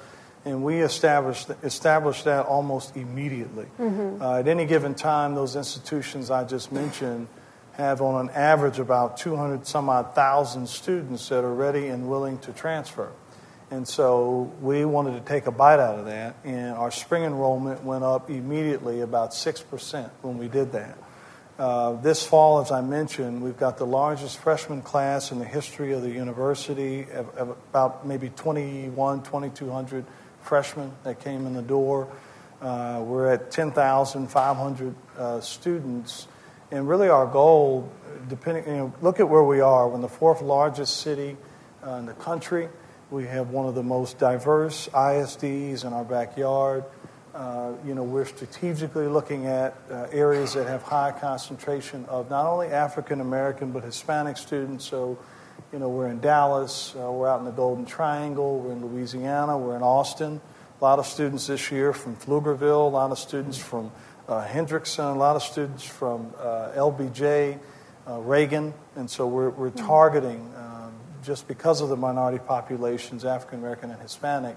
[0.45, 3.67] and we established established that almost immediately.
[4.21, 7.27] Uh, at any given time, those institutions I just mentioned
[7.73, 12.39] have, on an average, about 200 some odd thousand students that are ready and willing
[12.39, 13.11] to transfer.
[13.75, 17.83] And so we wanted to take a bite out of that, and our spring enrollment
[17.83, 20.97] went up immediately about 6% when we did that.
[21.59, 25.93] Uh, this fall, as I mentioned, we've got the largest freshman class in the history
[25.93, 30.05] of the university, of, of about maybe 21, 2,200
[30.41, 32.07] freshmen that came in the door.
[32.63, 36.29] Uh, we're at 10,500 uh, students,
[36.71, 37.91] and really our goal,
[38.29, 39.89] depending, you know, look at where we are.
[39.89, 41.37] We're in the fourth largest city
[41.85, 42.69] uh, in the country.
[43.11, 46.85] We have one of the most diverse ISDs in our backyard.
[47.35, 52.47] Uh, you know, we're strategically looking at uh, areas that have high concentration of not
[52.47, 54.87] only African American but Hispanic students.
[54.87, 55.19] So,
[55.71, 59.59] you know, we're in Dallas, uh, we're out in the Golden Triangle, we're in Louisiana,
[59.59, 60.41] we're in Austin.
[60.81, 63.93] A lot of students this year from Pflugerville, a lot of students from
[64.29, 67.59] uh, Hendrickson, a lot of students from uh, LBJ,
[68.09, 70.51] uh, Reagan, and so we're, we're targeting
[71.25, 74.57] just because of the minority populations, African American and Hispanic,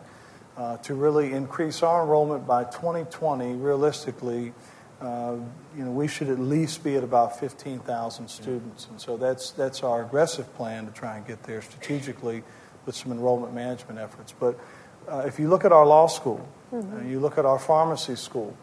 [0.58, 3.54] uh, to really increase our enrollment by 2020.
[3.54, 4.54] Realistically,
[5.02, 5.36] uh,
[5.76, 9.84] you know, we should at least be at about 15,000 students, and so that's that's
[9.84, 12.44] our aggressive plan to try and get there strategically
[12.86, 14.34] with some enrollment management efforts.
[14.40, 14.60] But
[15.08, 18.58] uh, if you look at our law school, uh, you look at our pharmacy school,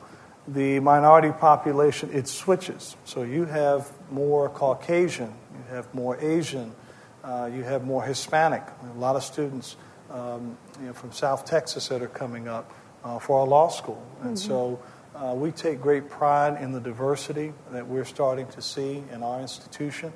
[0.48, 2.96] the minority population it switches.
[3.04, 6.74] So you have more Caucasian, you have more Asian,
[7.24, 8.62] uh, you have more Hispanic.
[8.94, 9.76] A lot of students
[10.10, 14.02] um, you know, from South Texas that are coming up uh, for our law school.
[14.22, 14.80] And so
[15.14, 19.40] uh, we take great pride in the diversity that we're starting to see in our
[19.40, 20.12] institution.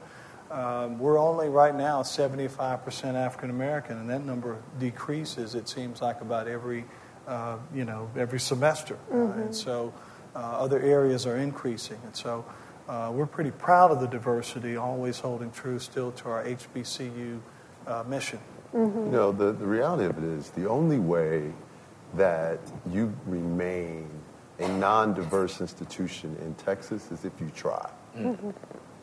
[0.51, 6.23] Um, we're only right now 75% African American, and that number decreases, it seems like,
[6.23, 6.85] about every,
[7.27, 8.97] uh, you know, every semester.
[9.13, 9.93] Uh, and so
[10.35, 11.99] uh, other areas are increasing.
[12.05, 12.47] And so
[12.89, 17.41] uh, we're pretty proud of the diversity, always holding true still to our HBCU
[17.87, 18.39] uh, mission.
[19.07, 21.53] You know, the, the reality of it is the only way
[22.15, 24.09] that you remain
[24.59, 27.89] a non diverse institution in Texas is if you try.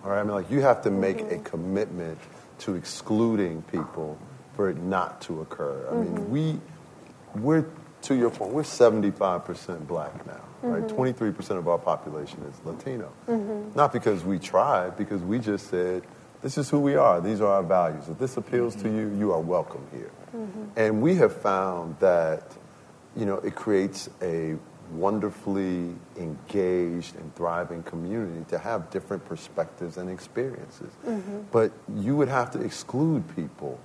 [0.04, 0.20] All right?
[0.20, 2.20] I mean, like, you have to make a commitment
[2.60, 4.18] to excluding people
[4.56, 5.88] for it not to occur.
[5.92, 6.60] I mean, we,
[7.36, 7.66] we're,
[8.06, 10.84] to your point, we're 75% black now, right?
[10.84, 11.24] Mm-hmm.
[11.24, 13.12] 23% of our population is Latino.
[13.28, 13.76] Mm-hmm.
[13.76, 16.04] Not because we tried, because we just said,
[16.42, 17.22] this is who we are.
[17.22, 18.08] These are our values.
[18.08, 19.14] If this appeals to mm-hmm.
[19.14, 20.12] you, you are welcome here.
[20.76, 22.56] And we have found that,
[23.16, 24.58] you know, it creates a
[24.92, 30.92] wonderfully engaged and thriving community to have different perspectives and experiences.
[31.52, 33.80] But you would have to exclude people.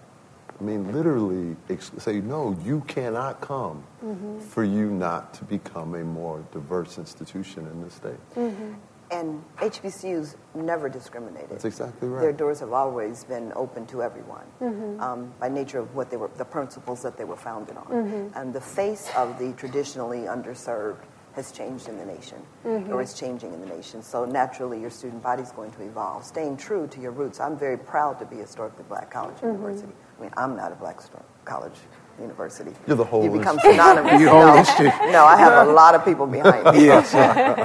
[0.61, 4.41] I mean, literally ex- say, no, you cannot come mm-hmm.
[4.41, 8.35] for you not to become a more diverse institution in the state.
[8.37, 8.75] Mm-hmm.
[9.13, 11.51] And HBCUs never discriminated.
[11.51, 12.21] That's exactly right.
[12.21, 15.01] Their doors have always been open to everyone mm-hmm.
[15.01, 18.31] um, by nature of what they were, the principles that they were founded on.
[18.37, 20.99] And the face of the traditionally underserved
[21.33, 24.03] has changed in the nation, or is changing in the nation.
[24.03, 26.25] So naturally, your student body is going to evolve.
[26.25, 27.39] Staying true to your roots.
[27.41, 29.93] I'm very proud to be a historically black college and university.
[30.21, 31.73] I mean, I'm not a black sto- college
[32.21, 32.73] university.
[32.87, 33.73] You're the whole You become institute.
[33.73, 34.13] synonymous.
[34.21, 34.93] You whole no, institute.
[35.11, 36.85] no, I have a lot of people behind me.
[36.91, 37.15] Yes.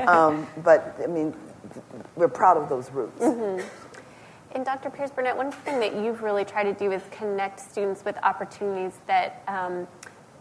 [0.08, 1.36] Um, but I mean,
[2.16, 3.22] we're proud of those roots.
[3.22, 4.90] And Dr.
[4.90, 8.94] Pierce Burnette, one thing that you've really tried to do is connect students with opportunities
[9.06, 9.86] that um,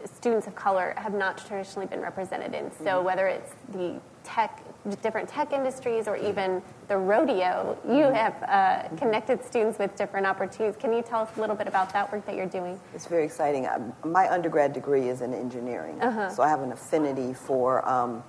[0.05, 2.71] students of color have not traditionally been represented in.
[2.81, 4.63] So whether it's the tech,
[5.01, 10.75] different tech industries, or even the rodeo, you have uh, connected students with different opportunities.
[10.79, 12.79] Can you tell us a little bit about that work that you're doing?
[12.93, 13.67] It's very exciting.
[13.67, 18.23] Um, My undergrad degree is in engineering, so I have an affinity for um,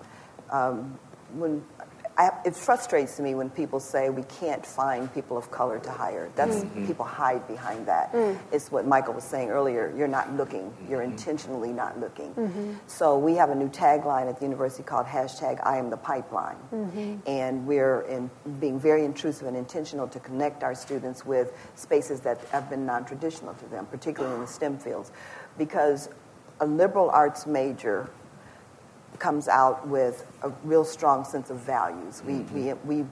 [0.51, 0.99] um,
[1.35, 1.63] when
[2.19, 6.31] I, it frustrates me when people say we can't find people of color to hire.
[6.35, 6.87] That's Mm-hmm.
[6.87, 8.13] people hide behind that.
[8.13, 8.39] Mm.
[8.53, 9.93] It's what Michael was saying earlier.
[9.95, 10.73] You're not looking.
[10.89, 11.11] You're Mm-hmm.
[11.13, 12.79] intentionally not looking.
[12.87, 16.57] So we have a new tagline at the university called hashtag I am the pipeline,
[16.73, 17.17] Mm-hmm.
[17.27, 22.39] and we're in being very intrusive and intentional to connect our students with spaces that
[22.49, 25.13] have been non-traditional to them, particularly in the STEM fields,
[25.59, 26.09] because
[26.61, 28.09] a liberal arts major
[29.19, 32.23] comes out with a real strong sense of values.
[32.27, 33.07] We, we, we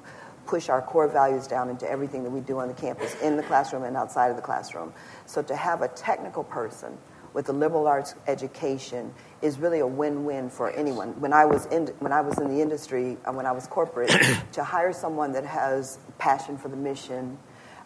[0.46, 3.42] push our core values down into everything that we do on the campus, in the
[3.42, 4.92] classroom and outside of the classroom.
[5.26, 6.98] So to have a technical person
[7.32, 11.18] with a liberal arts education is really a win-win for anyone.
[11.20, 14.10] When I was in, when I was in the industry, uh, when I was corporate,
[14.52, 17.36] to hire someone that has passion for the mission,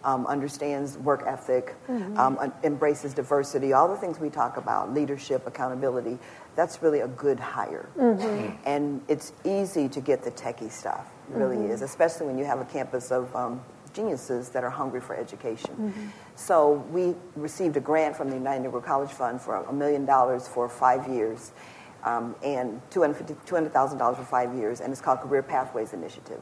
[0.05, 1.75] um, understands work ethic,
[2.19, 6.19] um, embraces diversity, all the things we talk about, leadership, accountability,
[6.59, 7.89] that's really a good hire.
[8.67, 12.59] And it's easy to get the techie stuff, it really is, especially when you have
[12.61, 13.63] a campus of um,
[13.95, 16.11] geniuses that are hungry for education.
[16.35, 20.49] So we received a grant from the United Negro College Fund for a million dollars
[20.49, 21.53] for five years.
[22.05, 26.41] Um, and $250 $200,000 for five years, and it's called Career Pathways Initiative.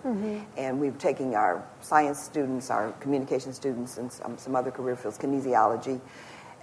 [0.57, 5.17] And we're taking our science students, our communication students, and some, some other career fields,
[5.19, 5.99] kinesiology,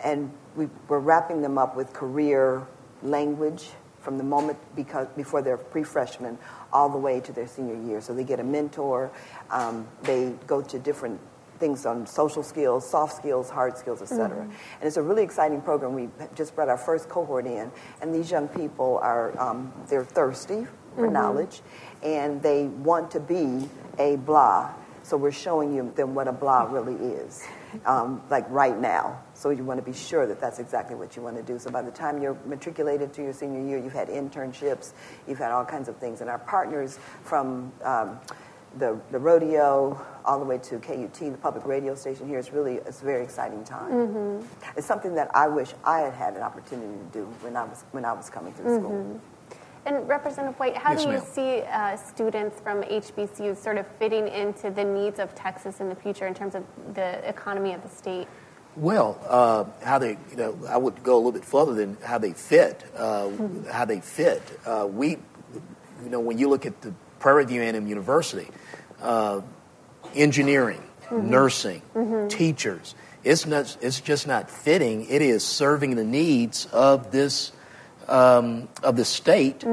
[0.03, 2.67] and we, we're wrapping them up with career
[3.03, 6.37] language from the moment because before they're pre-freshmen
[6.73, 8.01] all the way to their senior year.
[8.01, 9.11] So they get a mentor.
[9.49, 11.19] Um, they go to different
[11.59, 14.41] things on social skills, soft skills, hard skills, et cetera.
[14.41, 15.93] And it's a really exciting program.
[15.93, 20.67] We just brought our first cohort in, and these young people are um, they're thirsty
[20.95, 21.61] for knowledge,
[22.01, 24.73] and they want to be a blah.
[25.03, 27.41] So we're showing you them what a blah really is,
[27.85, 29.22] um, like right now.
[29.43, 31.60] So you want to be sure that that's exactly what you want to do.
[31.60, 34.93] So by the time you're matriculated to your senior year, you've had internships,
[35.27, 38.21] you've had all kinds of things, and our partners from um,
[38.77, 42.75] the, the rodeo all the way to KUT, the public radio station here, is really
[42.75, 44.47] it's a very exciting time.
[44.77, 47.84] It's something that I wish I had had an opportunity to do when I was
[47.91, 49.19] when I was coming through school.
[49.86, 51.25] And Representative White, how Yes, do you ma'am.
[51.34, 55.95] see uh, students from HBCUs sort of fitting into the needs of Texas in the
[55.95, 58.29] future in terms of the economy of the state?
[58.75, 62.17] Well, uh, how they, you know, I would go a little bit further than how
[62.17, 62.83] they fit.
[62.95, 63.29] Uh,
[63.71, 64.41] How they fit.
[64.65, 65.09] Uh, we,
[66.03, 68.47] you know, when you look at the Prairie View A&M University,
[69.01, 69.41] uh,
[70.15, 70.81] engineering,
[71.12, 71.81] nursing,
[72.29, 75.05] teachers, it's not, it's just not fitting.
[75.09, 77.51] It is serving the needs of this,
[78.07, 79.63] um, of the state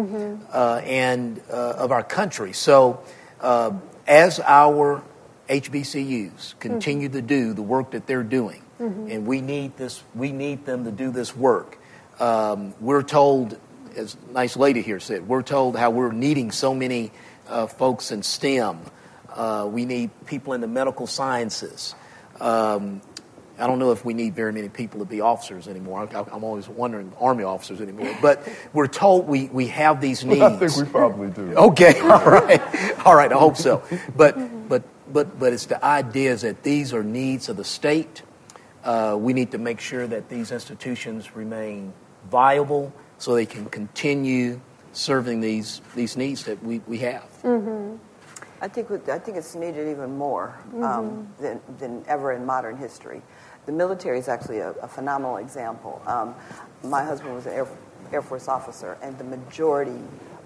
[0.53, 2.53] uh, and uh, of our country.
[2.53, 3.03] So,
[3.41, 3.73] uh,
[4.07, 5.03] as our
[5.49, 10.65] HBCUs continue to do the work that they're doing, and we need this, we need
[10.65, 11.79] them to do this work.
[12.19, 13.59] Um, we're told,
[13.97, 17.13] as a nice lady here said, we're told how we're needing so many
[17.49, 18.79] uh, folks in STEM.
[19.29, 21.95] Uh, we need people in the medical sciences.
[22.41, 23.03] Um,
[23.59, 26.09] I don't know if we need very many people to be officers anymore.
[26.11, 28.17] I, I'm always wondering Army officers anymore.
[28.23, 30.41] But we're told we, we have these needs.
[30.41, 31.55] I think we probably do.
[31.55, 33.31] Okay, all right, all right.
[33.31, 33.83] I hope so.
[34.17, 38.23] But but but but it's the ideas that these are needs of the state.
[38.85, 41.93] Uh, we need to make sure that these institutions remain
[42.31, 44.61] viable so they can continue
[44.93, 47.29] serving these these needs that we, we have.
[48.63, 53.23] I think I think it's needed even more um, than, than ever in modern history.
[53.67, 56.03] The military is actually a, a phenomenal example.
[56.07, 56.35] Um,
[56.83, 57.69] my husband was an Air,
[58.13, 60.01] Air Force officer, and the majority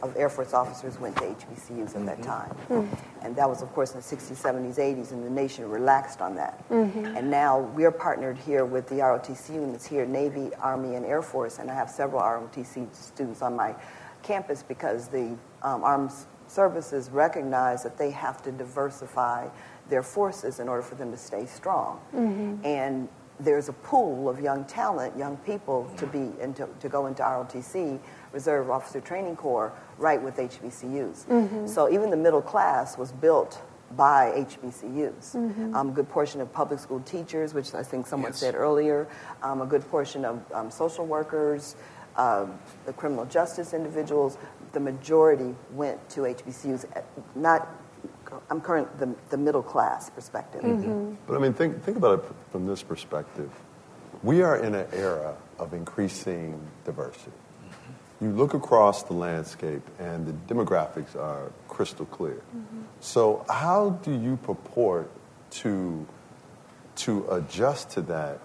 [0.04, 2.22] of Air Force officers went to HBCUs at that mm-hmm.
[2.22, 2.56] time.
[2.68, 3.24] Mm-hmm.
[3.24, 6.34] And that was, of course, in the 60s, 70s, 80s, and the nation relaxed on
[6.36, 6.68] that.
[6.68, 7.16] Mm-hmm.
[7.16, 11.58] And now we're partnered here with the ROTC units here, Navy, Army, and Air Force,
[11.58, 13.74] and I have several ROTC students on my
[14.22, 16.12] campus because the um, armed
[16.46, 19.48] services recognize that they have to diversify
[19.88, 22.00] their forces in order for them to stay strong.
[22.64, 23.08] And
[23.40, 27.98] there's a pool of young talent, young people to be into, to go into ROTC,
[28.34, 31.68] Reserve Officer Training Corps, right with HBCUs.
[31.68, 33.62] So even the middle class was built
[33.96, 35.36] by HBCUs.
[35.74, 38.40] Um, a good portion of public school teachers, which I think someone Yes.
[38.40, 39.06] said earlier,
[39.42, 41.76] um, a good portion of um, social workers,
[42.16, 44.36] um, the criminal justice individuals,
[44.72, 47.02] the majority went to HBCUs, uh,
[47.36, 47.68] not,
[48.50, 50.62] I'm current, the, the middle class perspective.
[51.28, 53.50] But I mean, think, think about it from this perspective.
[54.24, 57.30] We are in an era of increasing diversity.
[58.24, 62.40] You look across the landscape, and the demographics are crystal clear.
[62.56, 62.80] Mm-hmm.
[63.00, 65.10] So, how do you purport
[65.60, 66.06] to,
[66.96, 68.40] to adjust to that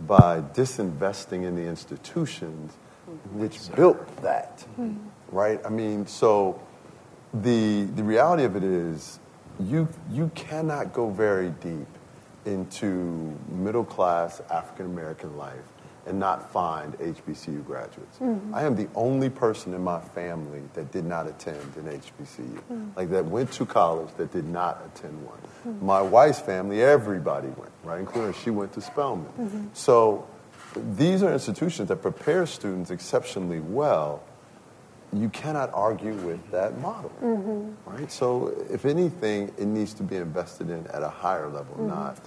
[0.00, 2.72] by disinvesting in the institutions
[3.08, 3.38] mm-hmm.
[3.38, 4.58] which built that?
[4.78, 4.98] Mm-hmm.
[5.34, 5.62] Right?
[5.64, 6.60] I mean, so
[7.32, 9.18] the, the reality of it is
[9.58, 11.88] you, you cannot go very deep
[12.44, 15.71] into middle class African American life
[16.06, 18.18] and not find HBCU graduates.
[18.18, 18.54] Mm-hmm.
[18.54, 22.88] I am the only person in my family that did not attend an HBCU, mm-hmm.
[22.96, 25.38] like that went to college that did not attend one.
[25.38, 25.86] Mm-hmm.
[25.86, 29.26] My wife's family, everybody went, right, including she went to Spelman.
[29.38, 29.66] Mm-hmm.
[29.74, 30.26] So
[30.74, 34.22] these are institutions that prepare students exceptionally well.
[35.12, 37.90] You cannot argue with that model, mm-hmm.
[37.90, 38.10] right?
[38.10, 41.88] So if anything, it needs to be invested in at a higher level, mm-hmm.
[41.88, 42.18] not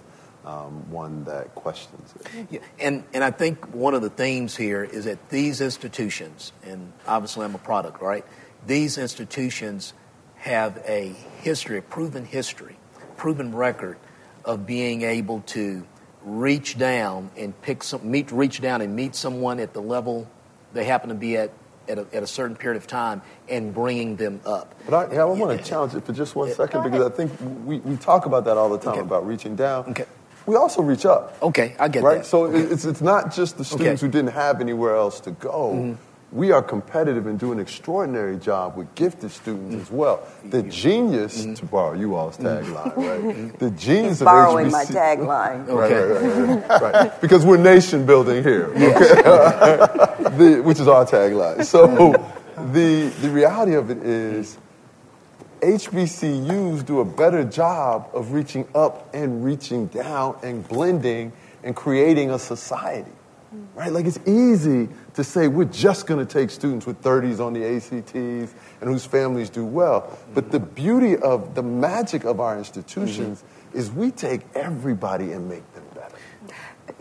[0.46, 2.48] um, one that questions it.
[2.52, 6.94] Yeah, and, and I think one of the themes here is that these institutions, and
[7.08, 8.24] obviously I'm a product, right?
[8.68, 9.94] These institutions
[10.38, 12.78] have a history, a proven history,
[13.18, 13.98] proven record
[14.44, 15.86] of being able to
[16.24, 20.28] reach down and pick some, meet, reach down and meet someone at the level
[20.74, 21.52] they happen to be at
[21.88, 24.74] at a, at a, certain period of time and bringing them up.
[24.90, 27.32] But I, yeah, I want to challenge it for just one second because I think
[27.64, 29.02] we, we talk about that all the time okay.
[29.02, 29.86] about reaching down.
[29.90, 30.06] Okay
[30.46, 31.42] we also reach up.
[31.42, 32.18] Okay, I get right?
[32.20, 32.26] that.
[32.26, 32.60] So okay.
[32.60, 34.08] it's, it's not just the students okay.
[34.08, 35.74] who didn't have anywhere else to go.
[35.74, 36.02] Mm-hmm.
[36.32, 39.82] We are competitive and do an extraordinary job with gifted students mm-hmm.
[39.82, 40.28] as well.
[40.44, 41.54] The genius, mm-hmm.
[41.54, 42.74] to borrow you all's mm-hmm.
[42.74, 43.22] tagline, right?
[43.22, 43.58] Mm-hmm.
[43.58, 44.72] The genius He's of borrowing HBC.
[44.72, 45.70] my tagline.
[45.70, 45.94] Okay.
[45.94, 48.80] Right, right, right, right, Because we're nation building here, okay?
[50.38, 51.64] the, which is our tagline.
[51.64, 51.88] So
[52.74, 54.58] the, the reality of it is
[55.66, 62.30] HBCUs do a better job of reaching up and reaching down and blending and creating
[62.30, 63.12] a society.
[63.74, 63.92] Right?
[63.92, 67.66] Like it's easy to say we're just going to take students with 30s on the
[67.66, 70.18] ACTs and whose families do well.
[70.36, 73.78] But the beauty of the magic of our institutions mm-hmm.
[73.78, 76.16] is we take everybody and make them better.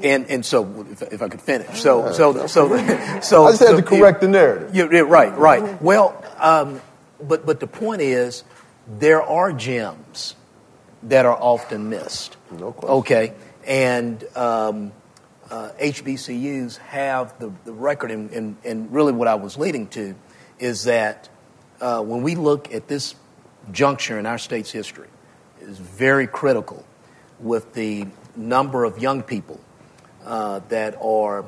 [0.02, 2.68] And and so if, if I could finish, so so so
[3.20, 4.74] so I just had to correct the narrative.
[4.74, 5.82] Yeah, right, right.
[5.82, 6.80] Well, um,
[7.22, 8.44] but but the point is,
[8.86, 10.34] there are gems
[11.04, 12.36] that are often missed.
[12.50, 12.98] No question.
[12.98, 13.32] Okay,
[13.66, 14.92] and um,
[15.50, 20.14] uh, HBCUs have the, the record, and, and, and, really what I was leading to
[20.58, 21.28] is that
[21.80, 23.14] uh, when we look at this
[23.72, 25.08] juncture in our state's history,
[25.60, 26.84] is very critical
[27.40, 28.06] with the
[28.36, 29.60] number of young people
[30.24, 31.44] uh, that are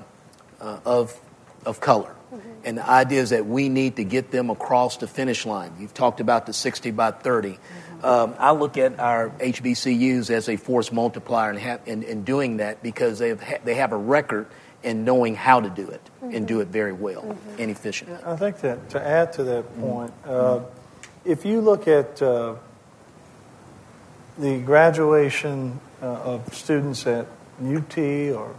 [0.60, 1.18] uh, of
[1.64, 2.50] of color Mm-hmm.
[2.64, 5.72] And the idea is that we need to get them across the finish line.
[5.78, 7.50] You've talked about the 60 by 30.
[7.50, 8.04] Mm-hmm.
[8.04, 12.58] Um, I look at our HBCUs as a force multiplier in, ha- in, in doing
[12.58, 14.46] that because they have, ha- they have a record
[14.82, 16.34] in knowing how to do it mm-hmm.
[16.34, 17.62] and do it very well mm-hmm.
[17.62, 18.18] and efficiently.
[18.24, 19.80] I think that to add to that mm-hmm.
[19.82, 20.60] point, uh,
[21.24, 22.54] if you look at uh,
[24.38, 27.26] the graduation uh, of students at
[27.64, 28.54] UT or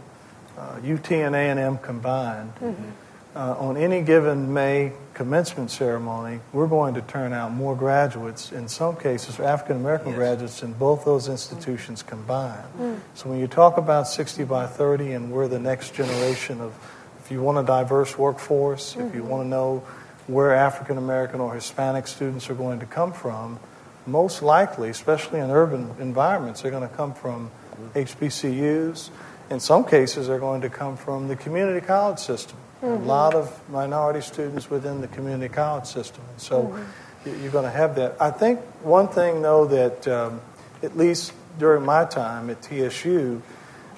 [0.58, 2.90] UT uh, and A&M combined, mm-hmm
[3.38, 8.66] uh, on any given May commencement ceremony, we're going to turn out more graduates, in
[8.66, 10.16] some cases, African American yes.
[10.16, 12.66] graduates in both those institutions combined.
[12.76, 13.00] Mm.
[13.14, 16.74] So when you talk about 60 by 30 and we're the next generation of,
[17.20, 19.06] if you want a diverse workforce, mm-hmm.
[19.06, 19.30] if you mm-hmm.
[19.30, 19.84] want to know
[20.26, 23.60] where African American or Hispanic students are going to come from,
[24.04, 27.52] most likely, especially in urban environments, they're going to come from
[27.94, 29.10] HBCUs.
[29.48, 32.58] In some cases, they're going to come from the community college system.
[32.82, 33.04] Mm-hmm.
[33.04, 36.22] A lot of minority students within the community college system.
[36.30, 37.42] And so mm-hmm.
[37.42, 38.16] you're going to have that.
[38.20, 40.40] I think one thing, though, that um,
[40.82, 43.42] at least during my time at TSU,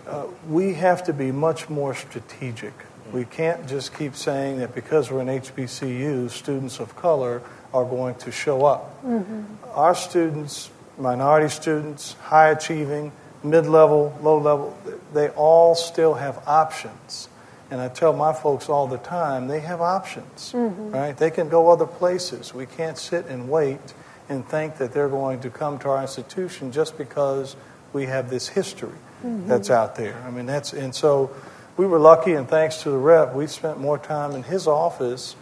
[0.06, 2.72] uh, we have to be much more strategic.
[3.12, 7.42] We can't just keep saying that because we're an HBCU, students of color
[7.74, 9.04] are going to show up.
[9.04, 9.42] Mm-hmm.
[9.74, 13.12] Our students, minority students, high achieving,
[13.42, 14.78] mid level, low level,
[15.12, 17.28] they all still have options.
[17.70, 20.90] And I tell my folks all the time, they have options, mm-hmm.
[20.90, 21.16] right?
[21.16, 22.52] They can go other places.
[22.52, 23.94] We can't sit and wait
[24.28, 27.56] and think that they're going to come to our institution just because
[27.92, 29.48] we have this history mm-hmm.
[29.48, 30.20] that's out there.
[30.26, 31.30] I mean, that's, and so
[31.76, 35.36] we were lucky, and thanks to the rep, we spent more time in his office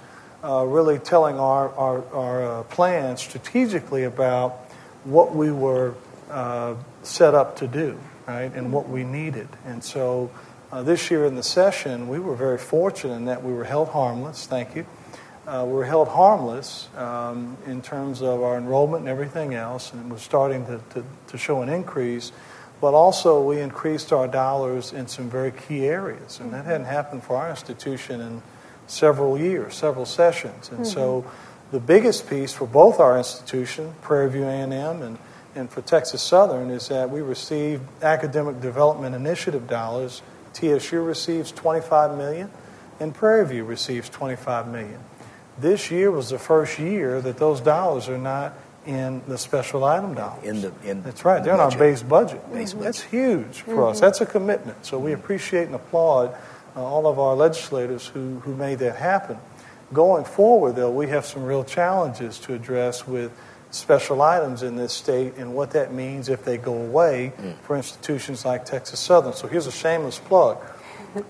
[0.45, 4.53] uh, really telling our, our, our uh, plans strategically about
[5.05, 5.95] what we were
[6.31, 9.49] uh, set up to do, right, and what we needed.
[9.65, 10.31] And so,
[10.71, 13.89] uh, this year in the session, we were very fortunate in that we were held
[13.89, 14.47] harmless.
[14.47, 14.87] Thank you.
[15.47, 20.05] Uh, we were held harmless um, in terms of our enrollment and everything else, and
[20.05, 22.33] it was starting to, to, to, show an increase.
[22.83, 27.23] But also, we increased our dollars in some very key areas, and that hadn't happened
[27.23, 28.43] for our institution in
[28.87, 30.69] several years, several sessions.
[30.69, 30.93] And mm-hmm.
[30.93, 31.25] so,
[31.71, 35.19] the biggest piece for both our institution, Prairie View A&M and
[35.55, 42.17] and for Texas Southern is that we received academic development initiative dollars TSU receives 25
[42.17, 42.51] million,
[43.01, 44.99] and Prairie View receives 25 million.
[45.59, 48.55] this year was the first year that those dollars are not
[48.87, 50.45] in the special item dollars.
[50.45, 51.43] In the- in That's right.
[51.43, 51.81] They're in budget.
[51.81, 52.53] our base budget.
[52.53, 53.99] Base That's huge for us.
[54.01, 54.87] That's a commitment.
[54.87, 56.35] So we appreciate and applaud
[56.77, 59.37] uh, all of our legislators who, who made that happen.
[59.93, 63.33] Going forward, though, we have some real challenges to address with
[63.71, 67.55] special items in this state and what that means if they go away mm.
[67.59, 69.33] for institutions like Texas Southern.
[69.35, 70.59] So here's a shameless plug.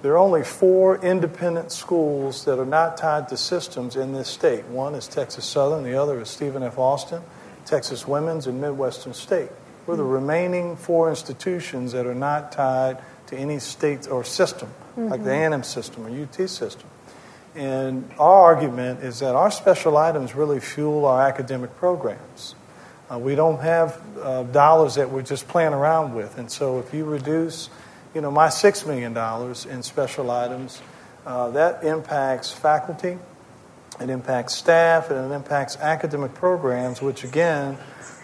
[0.03, 4.65] There are only four independent schools that are not tied to systems in this state.
[4.67, 6.79] One is Texas Southern, the other is Stephen F.
[6.79, 7.23] Austin,
[7.65, 9.51] Texas Women's, and Midwestern State.
[9.87, 10.13] We're the mm.
[10.13, 15.53] remaining four institutions that are not tied to any state or system, like the mm-hmm.
[15.53, 16.89] A&M system or UT system.
[17.59, 22.55] And our argument is that our special items really fuel our academic programs.
[23.11, 26.39] Uh, we don't have uh, dollars that we're just playing around with.
[26.39, 27.69] And so if you reduce,
[28.15, 30.81] you know, my $6 million in special items,
[31.27, 33.19] uh, that impacts faculty,
[34.01, 37.77] it impacts staff, and it impacts academic programs, which again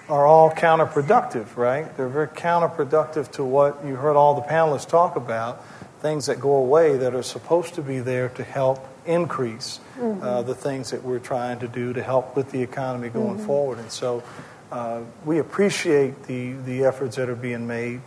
[0.09, 1.97] are all counterproductive, right?
[1.97, 5.61] They're very counterproductive to what you heard all the panelists talk about,
[6.05, 9.81] things that go away that are supposed to be there to help increase
[10.21, 13.79] uh, the things that we're trying to do to help with the economy going forward.
[13.79, 14.23] And so
[14.71, 18.03] uh, we appreciate the, the efforts that are being made,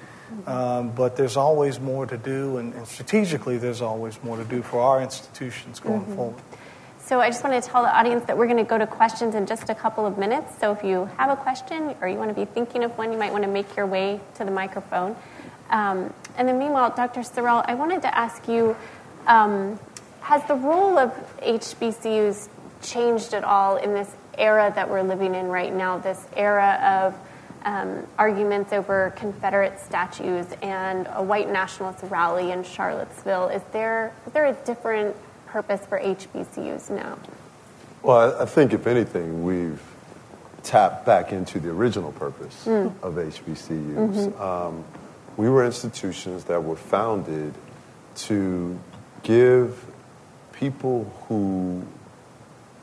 [0.45, 4.61] um, but there's always more to do, and, and strategically, there's always more to do
[4.61, 6.43] for our institutions going forward.
[6.99, 9.33] So I just want to tell the audience that we're going to go to questions
[9.33, 10.59] in just a couple of minutes.
[10.59, 13.17] So if you have a question or you want to be thinking of one, you
[13.17, 15.15] might want to make your way to the microphone.
[15.69, 17.21] Um, and then meanwhile, Dr.
[17.21, 18.75] Sorrell, I wanted to ask you,
[19.25, 19.79] um,
[20.21, 21.11] has the role of
[21.41, 22.49] HBCUs
[22.81, 27.15] changed at all in this era that we're living in right now, this era of
[27.65, 33.49] um, arguments over Confederate statues and a white nationalist rally in Charlottesville?
[33.49, 35.15] Is there, is there a different
[35.47, 37.17] purpose for HBCUs now?
[38.03, 39.81] Well, I I think if anything, we've
[40.63, 44.39] tapped back into the original purpose of HBCUs.
[44.39, 44.85] Um,
[45.37, 47.53] we were institutions that were founded
[48.15, 48.77] to
[49.23, 49.85] give
[50.51, 51.85] people who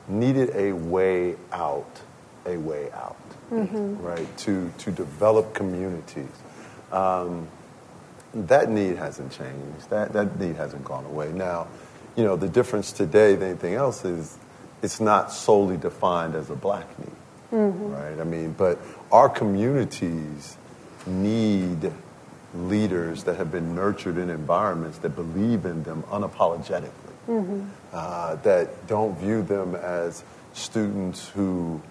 [0.07, 2.01] needed a way out
[2.45, 3.17] a way out,
[3.49, 4.37] right?
[4.37, 6.29] To to develop communities.
[6.91, 7.47] Um,
[8.33, 9.89] that need hasn't changed.
[9.89, 11.31] That that need hasn't gone away.
[11.31, 11.67] Now,
[12.15, 14.37] you know, the difference today than anything else is
[14.81, 17.11] it's not solely defined as a black need,
[17.91, 18.19] right?
[18.19, 18.79] I mean, but
[19.11, 20.57] our communities
[21.07, 21.91] need
[22.55, 26.91] leaders that have been nurtured in environments that believe in them unapologetically,
[27.27, 27.63] mm-hmm.
[27.93, 31.81] uh, that don't view them as students who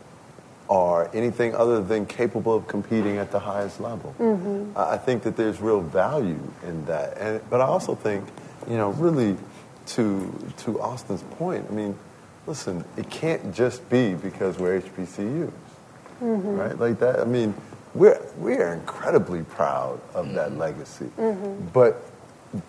[0.68, 4.14] are anything other than capable of competing at the highest level.
[4.18, 4.76] Mm-hmm.
[4.76, 8.24] I I think that there's real value in that, and but I also think,
[8.68, 9.36] you know, really,
[9.86, 11.98] to to Austin's point, I mean,
[12.46, 15.52] listen, it can't just be because we're HBCUs,
[16.22, 16.56] mm-hmm.
[16.56, 16.78] right?
[16.78, 17.20] Like that.
[17.20, 17.54] I mean,
[17.95, 20.61] we're we are incredibly proud of that mm-hmm.
[20.61, 21.68] legacy, mm-hmm.
[21.72, 22.03] but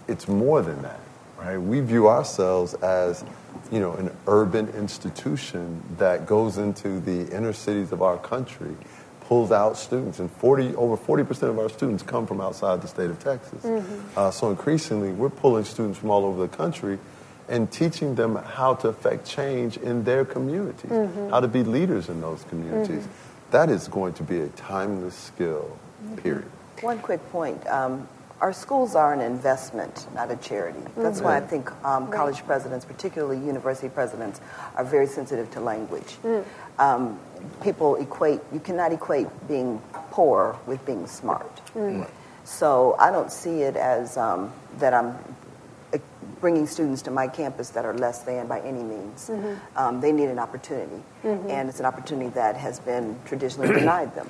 [0.07, 0.99] it's more than that,
[1.37, 1.57] right?
[1.57, 3.23] We view ourselves as,
[3.71, 8.75] you know, an urban institution that goes into the inner cities of our country,
[9.21, 12.87] pulls out students, and 40 over 40 percent of our students come from outside the
[12.87, 13.63] state of Texas.
[13.63, 14.19] Mm-hmm.
[14.19, 16.99] Uh, so increasingly, we're pulling students from all over the country.
[17.47, 20.89] And teaching them how to affect change in their communities,
[21.29, 23.07] how to be leaders in those communities.
[23.55, 25.79] That is going to be a timeless skill,
[26.17, 26.43] period.
[26.81, 27.65] One quick point.
[27.67, 28.05] Um,
[28.41, 30.81] our schools are an investment, not a charity.
[30.97, 34.41] That's why I think um, college presidents, particularly university presidents,
[34.75, 36.17] are very sensitive to language.
[36.77, 37.17] Um,
[37.63, 39.81] people equate, you cannot equate being
[40.11, 41.61] poor with being smart.
[42.43, 45.17] So I don't see it as um, that I'm
[46.41, 49.29] bringing students to my campus that are less than by any means.
[49.75, 54.29] Um, they need an opportunity, and it's an opportunity that has been traditionally denied them.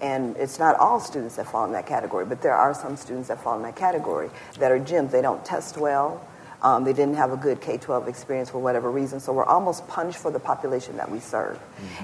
[0.00, 3.28] And it's not all students that fall in that category, but there are some students
[3.28, 5.12] that fall in that category that are gems.
[5.12, 6.26] They don't test well.
[6.62, 9.88] Um, they didn't have a good K 12 experience for whatever reason, so we're almost
[9.88, 11.58] punished for the population that we serve.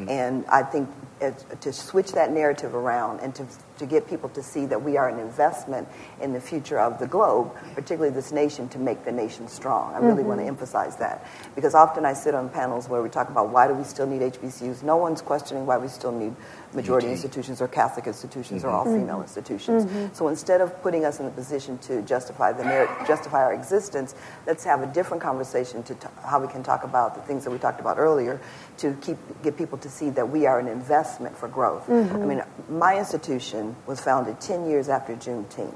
[0.09, 3.47] And I think it, to switch that narrative around and to,
[3.79, 5.89] to get people to see that we are an investment
[6.21, 9.95] in the future of the globe, particularly this nation, to make the nation strong.
[9.95, 10.49] I really want to mm-hmm.
[10.49, 11.27] emphasize that.
[11.55, 14.21] Because often I sit on panels where we talk about why do we still need
[14.21, 14.83] HBCUs.
[14.83, 16.35] No one's questioning why we still need
[16.73, 18.77] majority institutions or Catholic institutions or mm-hmm.
[18.77, 19.23] all female mm-hmm.
[19.23, 19.85] institutions.
[19.85, 20.15] Mm-hmm.
[20.15, 24.15] So instead of putting us in a position to justify the merit, justify our existence,
[24.47, 27.51] let's have a different conversation to t- how we can talk about the things that
[27.51, 28.41] we talked about earlier
[28.79, 31.89] to keep get people to see that we are an investment for growth.
[31.89, 35.75] I mean, my institution was founded 10 years after Juneteenth.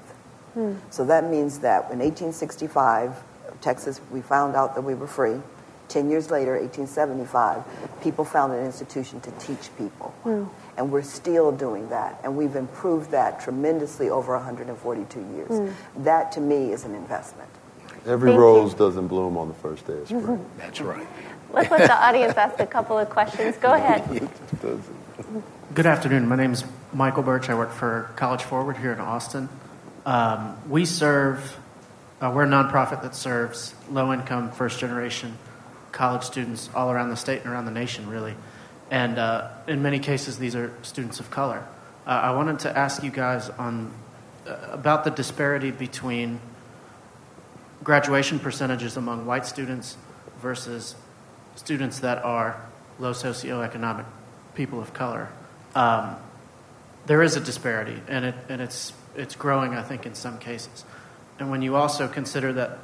[0.55, 0.75] Hmm.
[0.91, 3.15] So that means that in 1865,
[3.61, 5.41] Texas, we found out that we were free.
[5.91, 7.65] 10 years later, 1875,
[8.03, 10.15] people found an institution to teach people.
[10.25, 10.49] Mm.
[10.77, 12.21] And we're still doing that.
[12.23, 15.51] And we've improved that tremendously over 142 years.
[15.51, 15.75] Mm.
[16.05, 17.51] That, to me, is an investment.
[18.07, 18.79] Every Thank rose you.
[18.79, 20.23] doesn't bloom on the first day of spring.
[20.23, 20.59] Mm-hmm.
[20.59, 21.07] That's right.
[21.53, 23.57] Let's let the audience ask a couple of questions.
[23.59, 24.31] Go ahead.
[25.75, 26.29] Good afternoon.
[26.29, 26.65] My name is
[26.95, 27.51] Michael Birch.
[27.51, 29.49] I work for College Forward here in Austin.
[30.07, 31.59] Um, we serve,
[32.23, 35.37] uh, we're a nonprofit that serves low income, first generation
[35.93, 38.35] college students all around the state and around the nation, really.
[38.91, 41.67] And uh, in many cases, these are students of color.
[42.07, 43.93] Uh, I wanted to ask you guys on
[44.47, 46.41] uh, about the disparity between
[47.85, 49.97] graduation percentages among white students
[50.41, 50.97] versus
[51.57, 52.61] students that are
[52.99, 54.07] low socioeconomic
[54.55, 55.29] people of color.
[55.75, 56.17] Um,
[57.07, 60.85] there is a disparity, and, it, and it's, it's growing, I think, in some cases.
[61.39, 62.79] And when you also consider that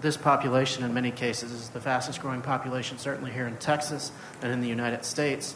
[0.00, 4.52] this population, in many cases, is the fastest growing population, certainly here in Texas and
[4.52, 5.54] in the United States,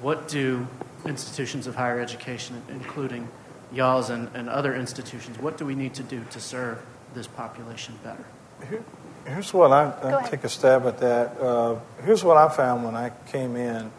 [0.00, 0.66] what do
[1.04, 3.28] institutions of higher education, including
[3.72, 6.80] y'all's and, and other institutions, what do we need to do to serve
[7.14, 8.24] this population better?
[8.68, 8.84] Here,
[9.26, 11.40] here's what I, I take a stab at that.
[11.40, 13.90] Uh, here's what I found when I came in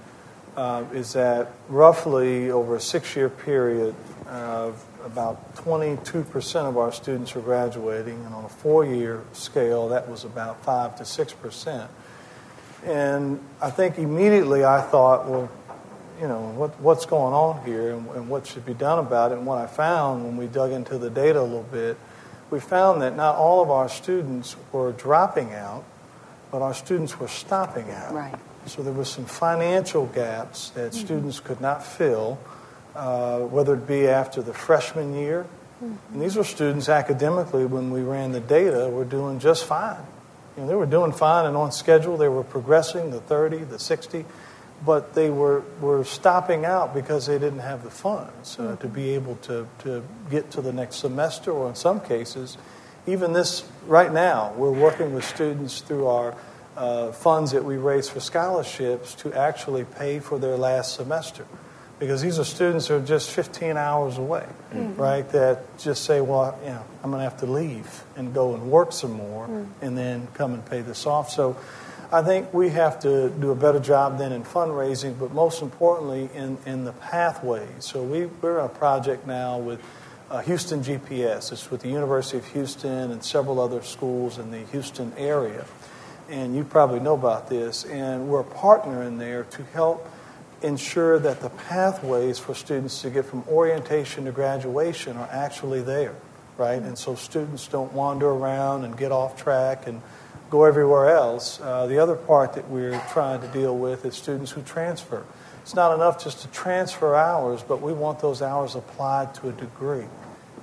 [0.56, 3.96] uh, is that roughly over a six year period,
[4.28, 4.72] uh,
[5.04, 10.24] about 22% of our students are graduating, and on a four year scale, that was
[10.24, 11.88] about 5 to 6%.
[12.86, 15.49] And I think immediately I thought, well,
[16.22, 19.38] you know, what, what's going on here and, and what should be done about it?
[19.38, 21.97] And what I found when we dug into the data a little bit
[22.54, 25.84] we found that not all of our students were dropping out,
[26.51, 28.14] but our students were stopping out.
[28.14, 28.36] Right.
[28.68, 31.06] So there were some financial gaps that mm-hmm.
[31.06, 32.38] students could not fill,
[32.96, 35.46] uh, whether it be after the freshman year.
[35.84, 36.14] Mm-hmm.
[36.14, 40.06] And these were students academically, when we ran the data, were doing just fine.
[40.56, 42.18] You know, they were doing fine and on schedule.
[42.18, 44.26] They were progressing the 30, the 60
[44.86, 49.12] but they were, were stopping out because they didn't have the funds uh, to be
[49.12, 52.58] able to, to get to the next semester, or in some cases,
[53.08, 56.36] even this right now, we're working with students through our
[56.76, 61.46] uh, funds that we raise for scholarships to actually pay for their last semester.
[62.04, 65.01] Because these are students who are just 15 hours away, mm-hmm.
[65.01, 65.28] right?
[65.30, 68.70] That just say, well, you know, I'm going to have to leave and go and
[68.70, 69.86] work some more mm-hmm.
[69.86, 71.30] and then come and pay this off.
[71.30, 71.56] So
[72.12, 76.30] I think we have to do a better job then in fundraising, but most importantly
[76.36, 77.86] in, in the pathways.
[77.86, 79.82] So we, we're on a project now with
[80.30, 81.54] uh, Houston GPS.
[81.54, 85.66] It's with the University of Houston and several other schools in the Houston area.
[86.30, 87.86] And you probably know about this.
[87.86, 90.10] And we're a partner in there to help
[90.64, 96.16] ensure that the pathways for students to get from orientation to graduation are actually there,
[96.57, 96.82] right?
[96.82, 100.01] And so students don't wander around and get off track and
[100.49, 101.59] go everywhere else.
[101.61, 105.26] Uh, the other part that we're trying to deal with is students who transfer.
[105.61, 109.51] It's not enough just to transfer hours, but we want those hours applied to a
[109.51, 110.05] degree,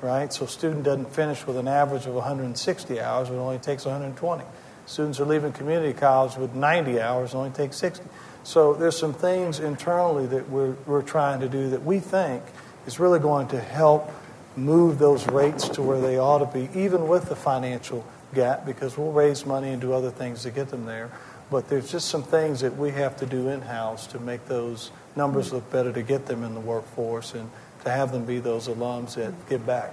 [0.00, 0.32] right?
[0.32, 4.44] So a student doesn't finish with an average of 160 hours, it only takes 120.
[4.86, 8.04] Students are leaving community college with 90 hours, it only takes 60.
[8.42, 12.42] So there's some things internally that we're, we're trying to do that we think
[12.86, 14.10] is really going to help
[14.56, 18.96] move those rates to where they ought to be, even with the financial gap because
[18.96, 21.10] we'll raise money and do other things to get them there.
[21.50, 24.90] But there's just some things that we have to do in house to make those
[25.16, 27.50] numbers look better to get them in the workforce and
[27.84, 29.92] to have them be those alums that give back.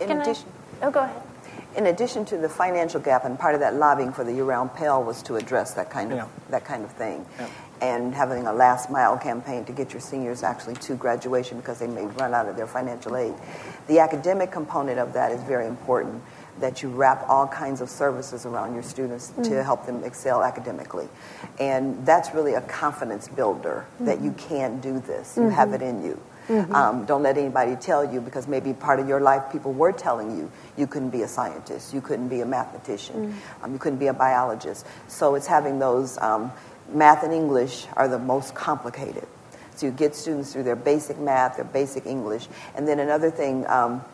[0.00, 0.48] In Can addition,
[0.80, 1.22] I, oh, go ahead.
[1.76, 5.04] In addition to the financial gap, and part of that lobbying for the year-round Pell
[5.04, 6.26] was to address that kind of yeah.
[6.50, 7.48] that kind of thing, yeah.
[7.80, 11.86] and having a last mile campaign to get your seniors actually to graduation because they
[11.86, 13.34] may run out of their financial aid.
[13.86, 16.22] The academic component of that is very important
[16.60, 19.42] that you wrap all kinds of services around your students mm-hmm.
[19.42, 21.08] to help them excel academically.
[21.58, 24.06] And that's really a confidence builder mm-hmm.
[24.06, 25.36] that you can do this.
[25.36, 26.20] You have it in you.
[26.48, 26.74] Mm-hmm.
[26.74, 30.36] Um, don't let anybody tell you because maybe part of your life people were telling
[30.36, 33.64] you you couldn't be a scientist, you couldn't be a mathematician, mm.
[33.64, 34.84] um, you couldn't be a biologist.
[35.06, 36.50] So it's having those um,
[36.92, 39.28] math and English are the most complicated.
[39.76, 43.64] So you get students through their basic math, their basic English, and then another thing
[43.68, 44.04] um,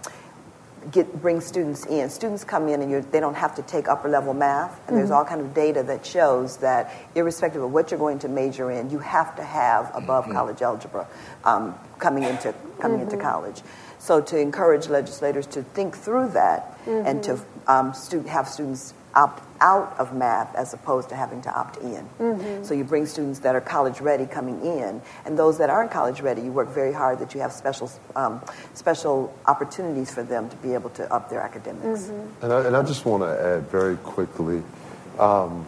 [0.90, 2.08] get bring students in.
[2.10, 4.96] Students come in and they don't have to take upper level math, and mm-hmm.
[4.96, 8.70] there's all kind of data that shows that irrespective of what you're going to major
[8.70, 10.34] in, you have to have above mm-hmm.
[10.34, 11.06] college algebra
[11.44, 13.10] um, coming into coming mm-hmm.
[13.10, 13.62] into college.
[13.98, 17.70] So to encourage legislators to think through that and to mm-hmm.
[17.70, 22.08] um, stu- have students opt out of math as opposed to having to opt in.
[22.20, 22.62] Mm-hmm.
[22.62, 26.20] So you bring students that are college ready coming in, and those that aren't college
[26.20, 28.42] ready, you work very hard that you have special um,
[28.74, 32.04] special opportunities for them to be able to up their academics.
[32.04, 32.44] Mm-hmm.
[32.44, 34.62] And, I, and I just want to add very quickly.
[35.18, 35.66] Um,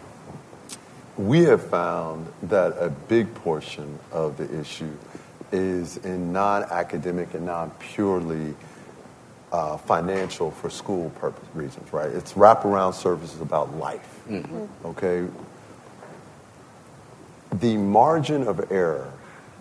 [1.17, 4.95] we have found that a big portion of the issue
[5.51, 8.55] is in non-academic and non-purely
[9.51, 12.09] uh, financial for school purpose reasons, right?
[12.09, 14.65] It's wraparound services about life, mm-hmm.
[14.85, 15.27] okay?
[17.53, 19.11] The margin of error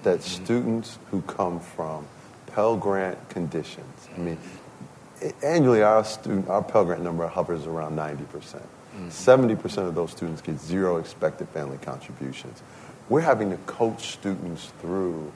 [0.03, 0.45] that mm-hmm.
[0.45, 2.07] students who come from
[2.49, 5.45] Pell Grant conditions, I mean, mm-hmm.
[5.45, 8.29] annually our student, our Pell Grant number hovers around 90%.
[8.31, 8.65] percent
[9.07, 12.63] 70% of those students get zero expected family contributions.
[13.09, 15.33] We're having to coach students through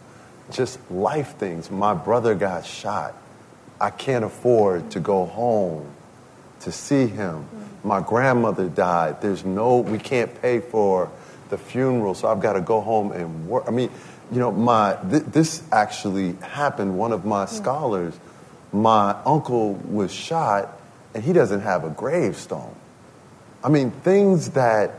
[0.50, 1.70] just life things.
[1.70, 3.14] My brother got shot.
[3.82, 5.90] I can't afford to go home
[6.60, 7.46] to see him.
[7.82, 9.20] My grandmother died.
[9.20, 11.10] There's no, we can't pay for
[11.50, 13.64] the funeral, so I've got to go home and work.
[13.66, 13.90] I mean,
[14.30, 16.96] you know, my th- this actually happened.
[16.96, 18.18] One of my scholars,
[18.72, 20.80] my uncle was shot,
[21.12, 22.74] and he doesn't have a gravestone.
[23.64, 24.94] I mean, things that,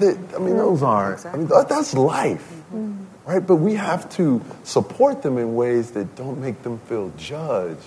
[0.00, 1.24] that I mean, those aren't.
[1.24, 3.04] I mean, that- that's life, mm-hmm.
[3.30, 3.46] Right?
[3.46, 7.80] But we have to support them in ways that don't make them feel judged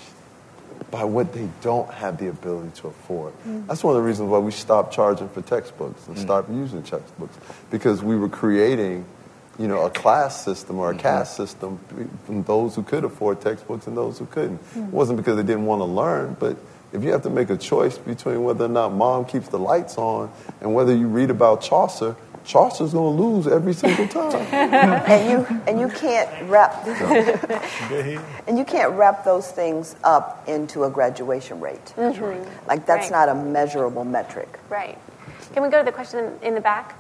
[0.90, 3.34] by what they don't have the ability to afford.
[3.46, 3.68] Mm.
[3.68, 6.22] That's one of the reasons why we stopped charging for textbooks and mm.
[6.22, 7.38] stopped using textbooks
[7.70, 9.06] because we were creating,
[9.60, 11.02] you know, a class system or a mm-hmm.
[11.02, 11.78] caste system
[12.26, 14.64] from those who could afford textbooks and those who couldn't.
[14.74, 14.88] Mm.
[14.88, 16.56] It wasn't because they didn't want to learn, but
[16.94, 19.98] if you have to make a choice between whether or not mom keeps the lights
[19.98, 20.32] on
[20.62, 22.16] and whether you read about Chaucer,
[22.46, 24.36] Chaucer's going to lose every single time.
[24.52, 26.86] and you and you can't wrap
[28.48, 31.94] and you can't wrap those things up into a graduation rate.
[31.98, 32.68] Mm-hmm.
[32.68, 33.28] Like that's Right.
[33.28, 34.60] not a measurable metric.
[34.70, 34.98] Right.
[35.54, 36.96] Can we go to the question in the back?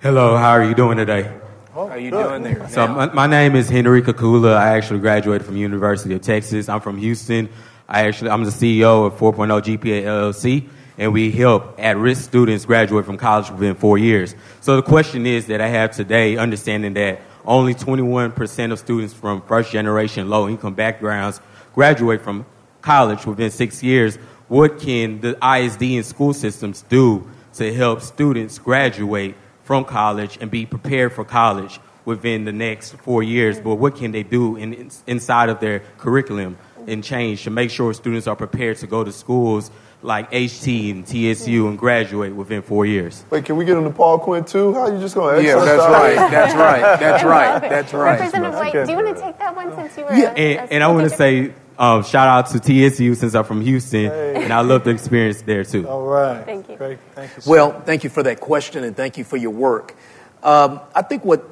[0.00, 1.30] Hello, how are you doing today?
[1.74, 2.22] Oh, How are you good.
[2.28, 2.68] doing there?
[2.68, 4.54] So my, my name is Henry Kakula.
[4.56, 6.68] I actually graduated from University of Texas.
[6.68, 7.48] I'm from Houston.
[7.88, 10.68] I actually I'm the CEO of 4.0 GPA LLC,
[10.98, 14.34] and we help at-risk students graduate from college within four years.
[14.60, 19.42] So the question is that I have today, understanding that only 21% of students from
[19.42, 21.40] first-generation low-income backgrounds
[21.74, 22.46] graduate from
[22.80, 24.16] college within six years.
[24.48, 29.34] What can the ISD and school systems do to help students graduate
[29.64, 33.58] from college and be prepared for college within the next four years.
[33.58, 37.92] But what can they do in- inside of their curriculum and change to make sure
[37.92, 39.70] students are prepared to go to schools
[40.06, 43.24] like HT and TSU and graduate within four years?
[43.30, 44.72] Wait, can we get on the Paul Quinn too?
[44.72, 45.46] How are you just going to ask?
[45.46, 46.30] Yeah, that's right.
[46.30, 47.00] That's right.
[47.00, 47.60] That's right.
[47.60, 48.20] That's right.
[48.20, 48.84] Representative White, Okay.
[48.84, 50.14] do you want to take that one since you were?
[50.14, 53.44] Yeah, and, a and I want to say um, shout out to TSU since I'm
[53.44, 55.86] from Houston, and I love the experience there too.
[55.88, 56.44] All right.
[56.44, 56.76] Thank you.
[56.76, 56.98] Great.
[57.14, 57.42] Thank you.
[57.42, 57.50] sir.
[57.50, 59.94] Well, thank you for that question and thank you for your work.
[60.42, 61.44] Um, I think what,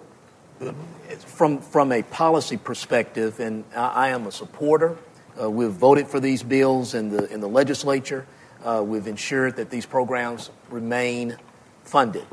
[1.26, 4.96] from, from a policy perspective, and I, I am a supporter,
[5.40, 8.26] uh, we've voted for these bills in the, in the legislature.
[8.65, 11.37] Uh, we've ensured that these programs remain
[11.85, 12.27] funded.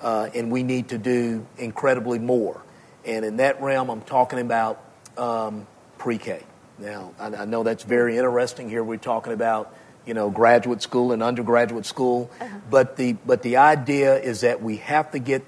[0.00, 2.62] Uh, and we need to do incredibly more.
[3.04, 4.82] And in that realm, I'm talking about
[5.16, 5.66] um,
[5.98, 6.42] pre K.
[6.78, 8.68] Now, I, I know that's very interesting.
[8.68, 9.74] Here we're talking about
[10.06, 12.30] you know, graduate school and undergraduate school.
[12.68, 15.44] But the but the idea is that we have to get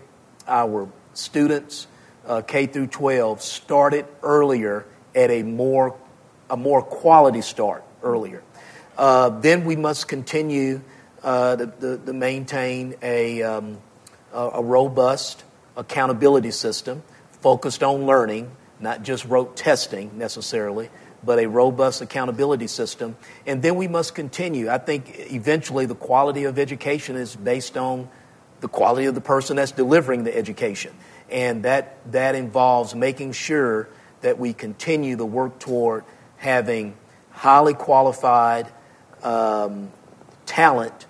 [0.47, 1.87] our students
[2.27, 5.97] uh, K through 12 started earlier at a more
[6.51, 8.43] a more quality start earlier.
[8.97, 10.81] Uh, then we must continue
[11.23, 13.79] uh, to, to, to maintain a, um,
[14.33, 15.45] a, robust
[15.77, 17.03] accountability system
[17.41, 20.91] focused on learning, not just rote testing necessarily,
[21.25, 23.17] but a robust accountability system.
[23.47, 24.69] And then we must continue.
[24.69, 28.09] I think eventually the quality of education is based on
[28.61, 30.93] the quality of the person that's delivering the education.
[31.31, 33.89] And that, that involves making sure
[34.21, 36.05] that we continue the work toward
[36.37, 36.97] having
[37.31, 38.69] highly qualified
[39.25, 39.91] um,
[40.47, 41.07] talent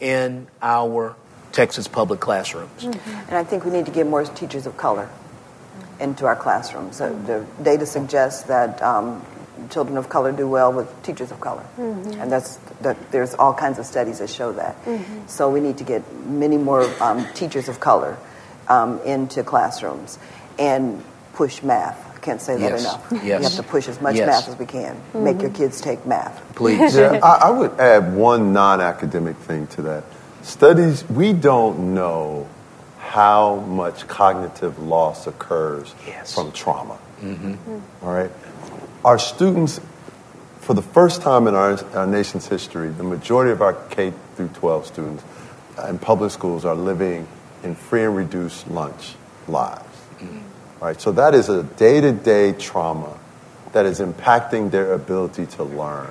[0.00, 1.16] in our
[1.52, 2.84] Texas public classrooms.
[2.84, 5.08] And I think we need to get more teachers of color
[6.00, 6.96] into our classrooms.
[6.96, 9.24] So the data suggests that um,
[9.70, 12.96] children of color do well with teachers of color, and that's that.
[13.12, 14.76] There's all kinds of studies that show that.
[15.30, 18.18] So we need to get many more um, teachers of color
[18.68, 20.18] um, into classrooms
[20.58, 21.02] and
[21.34, 22.13] push math.
[22.24, 22.80] I can't say that Yes.
[22.80, 23.06] enough.
[23.22, 23.38] Yes.
[23.38, 24.26] We have to push as much Yes.
[24.26, 24.96] math as we can.
[25.12, 25.62] Make your mm-hmm.
[25.62, 26.40] kids take math.
[26.54, 26.96] Please.
[27.04, 30.04] Yeah, I, I would add one non-academic thing to that.
[30.40, 32.48] Studies, we don't know
[32.98, 36.34] how much cognitive loss occurs Yes.
[36.34, 36.96] from trauma.
[37.22, 37.78] Mm-hmm.
[38.02, 38.30] All right,
[39.04, 39.78] our students,
[40.60, 44.48] for the first time in our, our nation's history, the majority of our K through
[44.48, 45.22] 12 students
[45.90, 47.28] in public schools are living
[47.62, 49.14] in free and reduced lunch
[49.46, 49.84] lives.
[50.22, 50.28] All
[50.84, 53.18] right, so that is a day-to-day trauma
[53.72, 56.10] that is impacting their ability to learn.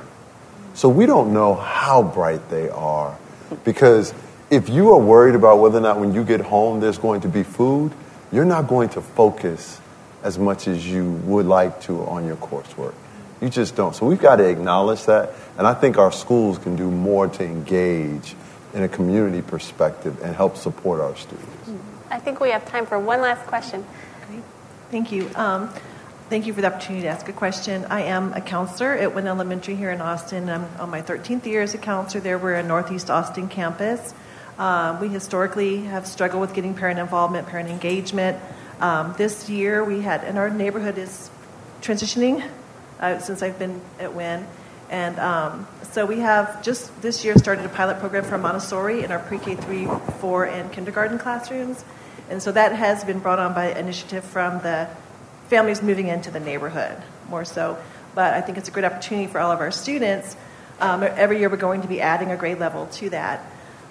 [0.74, 3.18] So we don't know how bright they are
[3.64, 4.14] because
[4.50, 7.28] if you are worried about whether or not when you get home there's going to
[7.28, 7.92] be food,
[8.32, 9.80] you're not going to focus
[10.24, 12.96] as much as you would like to on your coursework.
[13.42, 13.96] You just don't.
[13.96, 15.34] So we've got to acknowledge that.
[15.58, 18.36] And I think our schools can do more to engage
[18.74, 21.70] in a community perspective and help support our students.
[22.10, 23.86] I think we have time for one last question.
[24.94, 25.28] Thank you.
[25.34, 25.74] Um,
[26.30, 27.84] thank you for the opportunity to ask a question.
[27.86, 30.48] I am a counselor at Winn Elementary here in Austin.
[30.48, 32.38] I'm on my 13th year as a counselor there.
[32.38, 34.14] We're a Northeast Austin campus.
[34.60, 38.38] Uh, we historically have struggled with getting parent involvement, parent engagement.
[38.82, 41.32] Um, this year we had, and our neighborhood is
[41.82, 42.48] transitioning
[43.00, 44.46] uh, since I've been at Winn.
[44.92, 49.12] And um, so we have just this year started a pilot program for Montessori in
[49.12, 49.88] our pre-K 3,
[50.20, 51.84] 4, and kindergarten classrooms.
[52.30, 54.90] And so that has been brought on by initiative from the
[55.48, 56.98] families moving into the neighborhood
[57.30, 57.78] more so.
[58.16, 60.36] But I think it's a great opportunity for all of our students.
[60.80, 63.46] Um, every year we're going to be adding a grade level to that.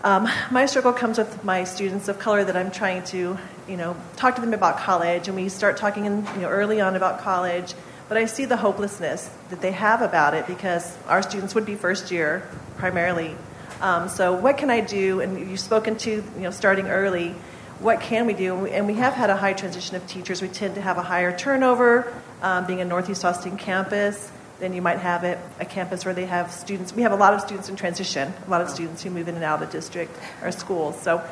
[0.05, 3.97] Um, my struggle comes with my students of color that I'm trying to, you know,
[4.17, 7.21] talk to them about college, and we start talking in, you know, early on about
[7.21, 7.75] college.
[8.09, 11.77] But I see the hopelessness that they have about it because our students would be
[11.77, 13.37] first year primarily.
[13.81, 15.21] Um, so what can I do?
[15.21, 17.35] And you've spoken to, you know, starting early
[17.83, 18.67] what can we do?
[18.67, 20.41] And we have had a high transition of teachers.
[20.41, 24.31] We tend to have a higher turnover, um, being a Northeast Austin campus.
[24.61, 26.95] Then you might have it, a campus where they have students.
[26.95, 29.35] We have a lot of students in transition, a lot of students who move in
[29.35, 31.01] and out of the district or schools.
[31.03, 31.27] So,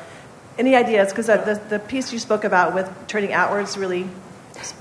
[0.57, 1.09] any ideas?
[1.09, 4.09] Because the, the piece you spoke about with turning outwards really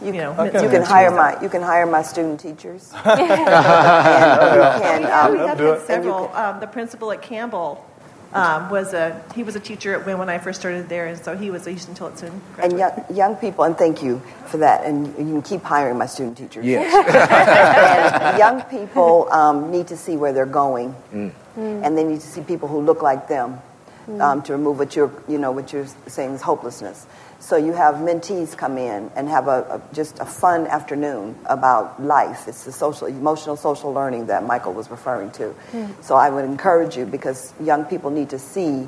[0.03, 0.63] you, know, okay.
[0.63, 2.93] you can hire my you can hire my student teachers.
[3.05, 6.29] and you can, um, we have had several.
[6.35, 7.87] Um, the principal at Campbell
[8.33, 11.23] um, was a he was a teacher at Winn when I first started there, and
[11.23, 12.81] so he was a Huston Tillotson graduate.
[12.81, 14.85] And young, young people, and thank you for that.
[14.85, 16.65] And you can keep hiring my student teachers.
[16.65, 16.93] Yes.
[18.23, 21.33] and young people um, need to see where they're going, mm.
[21.57, 23.59] and they need to see people who look like them
[24.07, 24.21] mm.
[24.21, 27.07] um, to remove what you're you know what you're saying is hopelessness.
[27.41, 32.03] So you have mentees come in and have a, a, just a fun afternoon about
[32.03, 32.47] life.
[32.47, 35.55] It's the social, emotional social learning that Michael was referring to.
[35.73, 36.05] Mm.
[36.05, 38.87] So I would encourage you because young people need to see,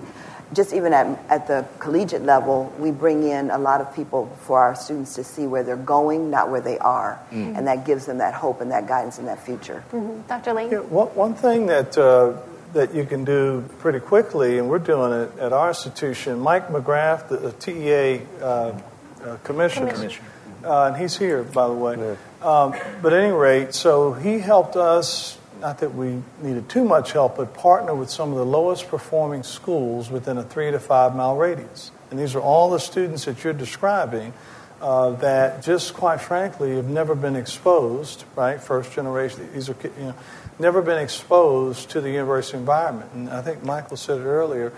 [0.53, 4.61] just even at, at the collegiate level, we bring in a lot of people for
[4.61, 7.19] our students to see where they're going, not where they are.
[7.31, 7.57] Mm.
[7.57, 9.83] And that gives them that hope and that guidance in that future.
[9.93, 10.29] Mm-hmm.
[10.29, 10.53] Dr.
[10.53, 10.71] Lane?
[10.71, 12.37] Yeah, one, one thing that uh,
[12.73, 16.39] that you can do pretty quickly, and we're doing it at our institution.
[16.41, 20.29] Mike Morath, the, the TEA uh, uh, commissioner, commissioner.
[20.65, 21.97] Uh, and he's here, by the way.
[21.99, 22.17] Yeah.
[22.41, 27.13] Um, but at any rate, so he helped us, not that we needed too much
[27.13, 31.15] help, but partner with some of the lowest performing schools within a three to five
[31.15, 31.91] mile radius.
[32.11, 34.33] And these are all the students that you're describing.
[34.81, 38.61] Uh, that just quite frankly have never been exposed, right?
[38.61, 39.49] First generation.
[39.55, 40.15] These are, you know,
[40.63, 43.11] never been exposed to the university environment.
[43.13, 44.73] And I think Michael said it earlier.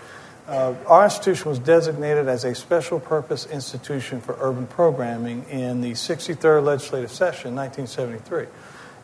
[0.47, 5.91] Uh, our institution was designated as a special purpose institution for urban programming in the
[5.91, 8.47] 63rd legislative session, 1973.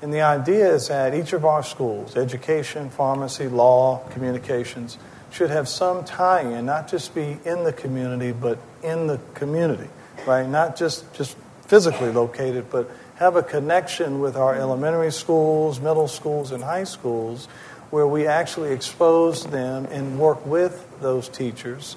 [0.02, 4.98] And the idea is that each of our schools, education, pharmacy, law, communications,
[5.32, 9.88] should have some tie in, not just be in the community, but in the community,
[10.26, 10.48] right?
[10.48, 12.90] Not just, just physically located, but
[13.22, 17.46] have a connection with our elementary schools, middle schools, and high schools
[17.92, 21.96] where we actually expose them and work with those teachers.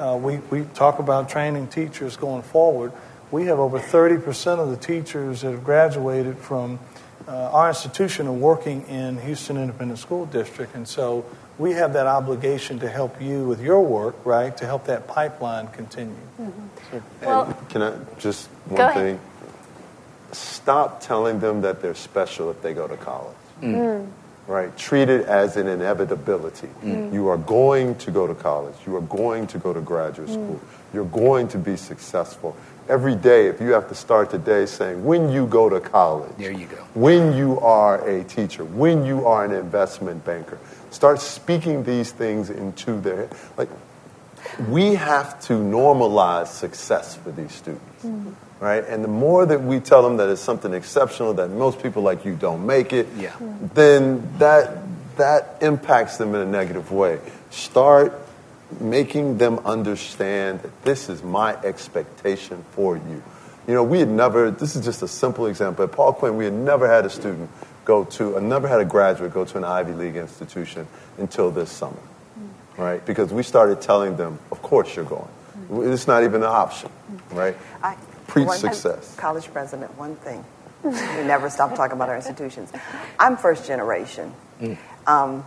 [0.00, 2.90] Uh, we, we talk about training teachers going forward.
[3.30, 6.80] We have over 30% of the teachers that have graduated from
[7.28, 10.74] uh, our institution are working in Houston Independent School District.
[10.74, 11.24] And so
[11.56, 15.68] we have that obligation to help you with your work, right, to help that pipeline
[15.68, 16.16] continue.
[16.40, 17.24] Mm-hmm.
[17.24, 19.20] well, can I just one thing?
[20.34, 23.36] Stop telling them that they're special if they go to college.
[23.60, 23.74] Mm.
[23.74, 24.10] mm.
[24.46, 24.76] Right?
[24.76, 26.68] Treat it as an inevitability.
[26.82, 27.14] Mm.
[27.14, 28.74] You are going to go to college.
[28.86, 30.32] You are going to go to graduate mm.
[30.34, 30.60] school.
[30.92, 32.54] You're going to be successful.
[32.86, 36.32] Every day, if you have to start the day saying, when you go to college,
[36.36, 36.76] there you go.
[36.92, 40.58] When you are a teacher, when you are an investment banker,
[40.90, 43.70] start speaking these things into their like.
[44.68, 48.04] We have to normalize success for these students.
[48.04, 48.84] Mm-hmm right?
[48.84, 52.24] And the more that we tell them that it's something exceptional, that most people like
[52.24, 53.34] you don't make it, yeah.
[53.74, 54.78] then that
[55.16, 57.20] that impacts them in a negative way.
[57.50, 58.12] Start
[58.80, 63.22] making them understand that this is my expectation for you.
[63.66, 65.84] You know, we had never, this is just a simple example.
[65.84, 67.48] At Paul Quinn, we had never had a student
[67.84, 70.86] go to, I never had a graduate go to an Ivy League institution
[71.18, 71.96] until this summer,
[72.76, 73.04] right?
[73.04, 75.28] Because we started telling them, of course you're going.
[75.92, 76.90] It's not even an option,
[77.30, 77.56] right?
[77.82, 77.96] I,
[78.34, 79.16] preach one, success.
[79.16, 80.44] College president, one thing.
[80.82, 82.70] we never stop talking about our institutions.
[83.18, 84.34] I'm first generation.
[84.60, 84.76] Mm.
[85.06, 85.46] Um,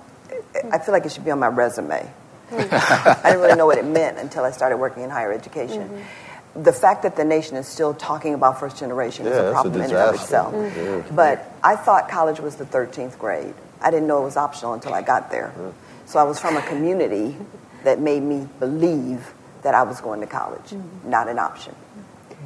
[0.71, 2.09] I feel like it should be on my resume.
[2.51, 5.89] I didn't really know what it meant until I started working in higher education.
[5.89, 6.63] Mm-hmm.
[6.63, 9.73] The fact that the nation is still talking about first generation yeah, is a problem
[9.73, 10.53] a in and of itself.
[10.53, 11.15] Mm-hmm.
[11.15, 13.53] But I thought college was the 13th grade.
[13.81, 15.53] I didn't know it was optional until I got there.
[16.05, 17.35] So I was from a community
[17.83, 21.09] that made me believe that I was going to college, mm-hmm.
[21.09, 21.75] not an option.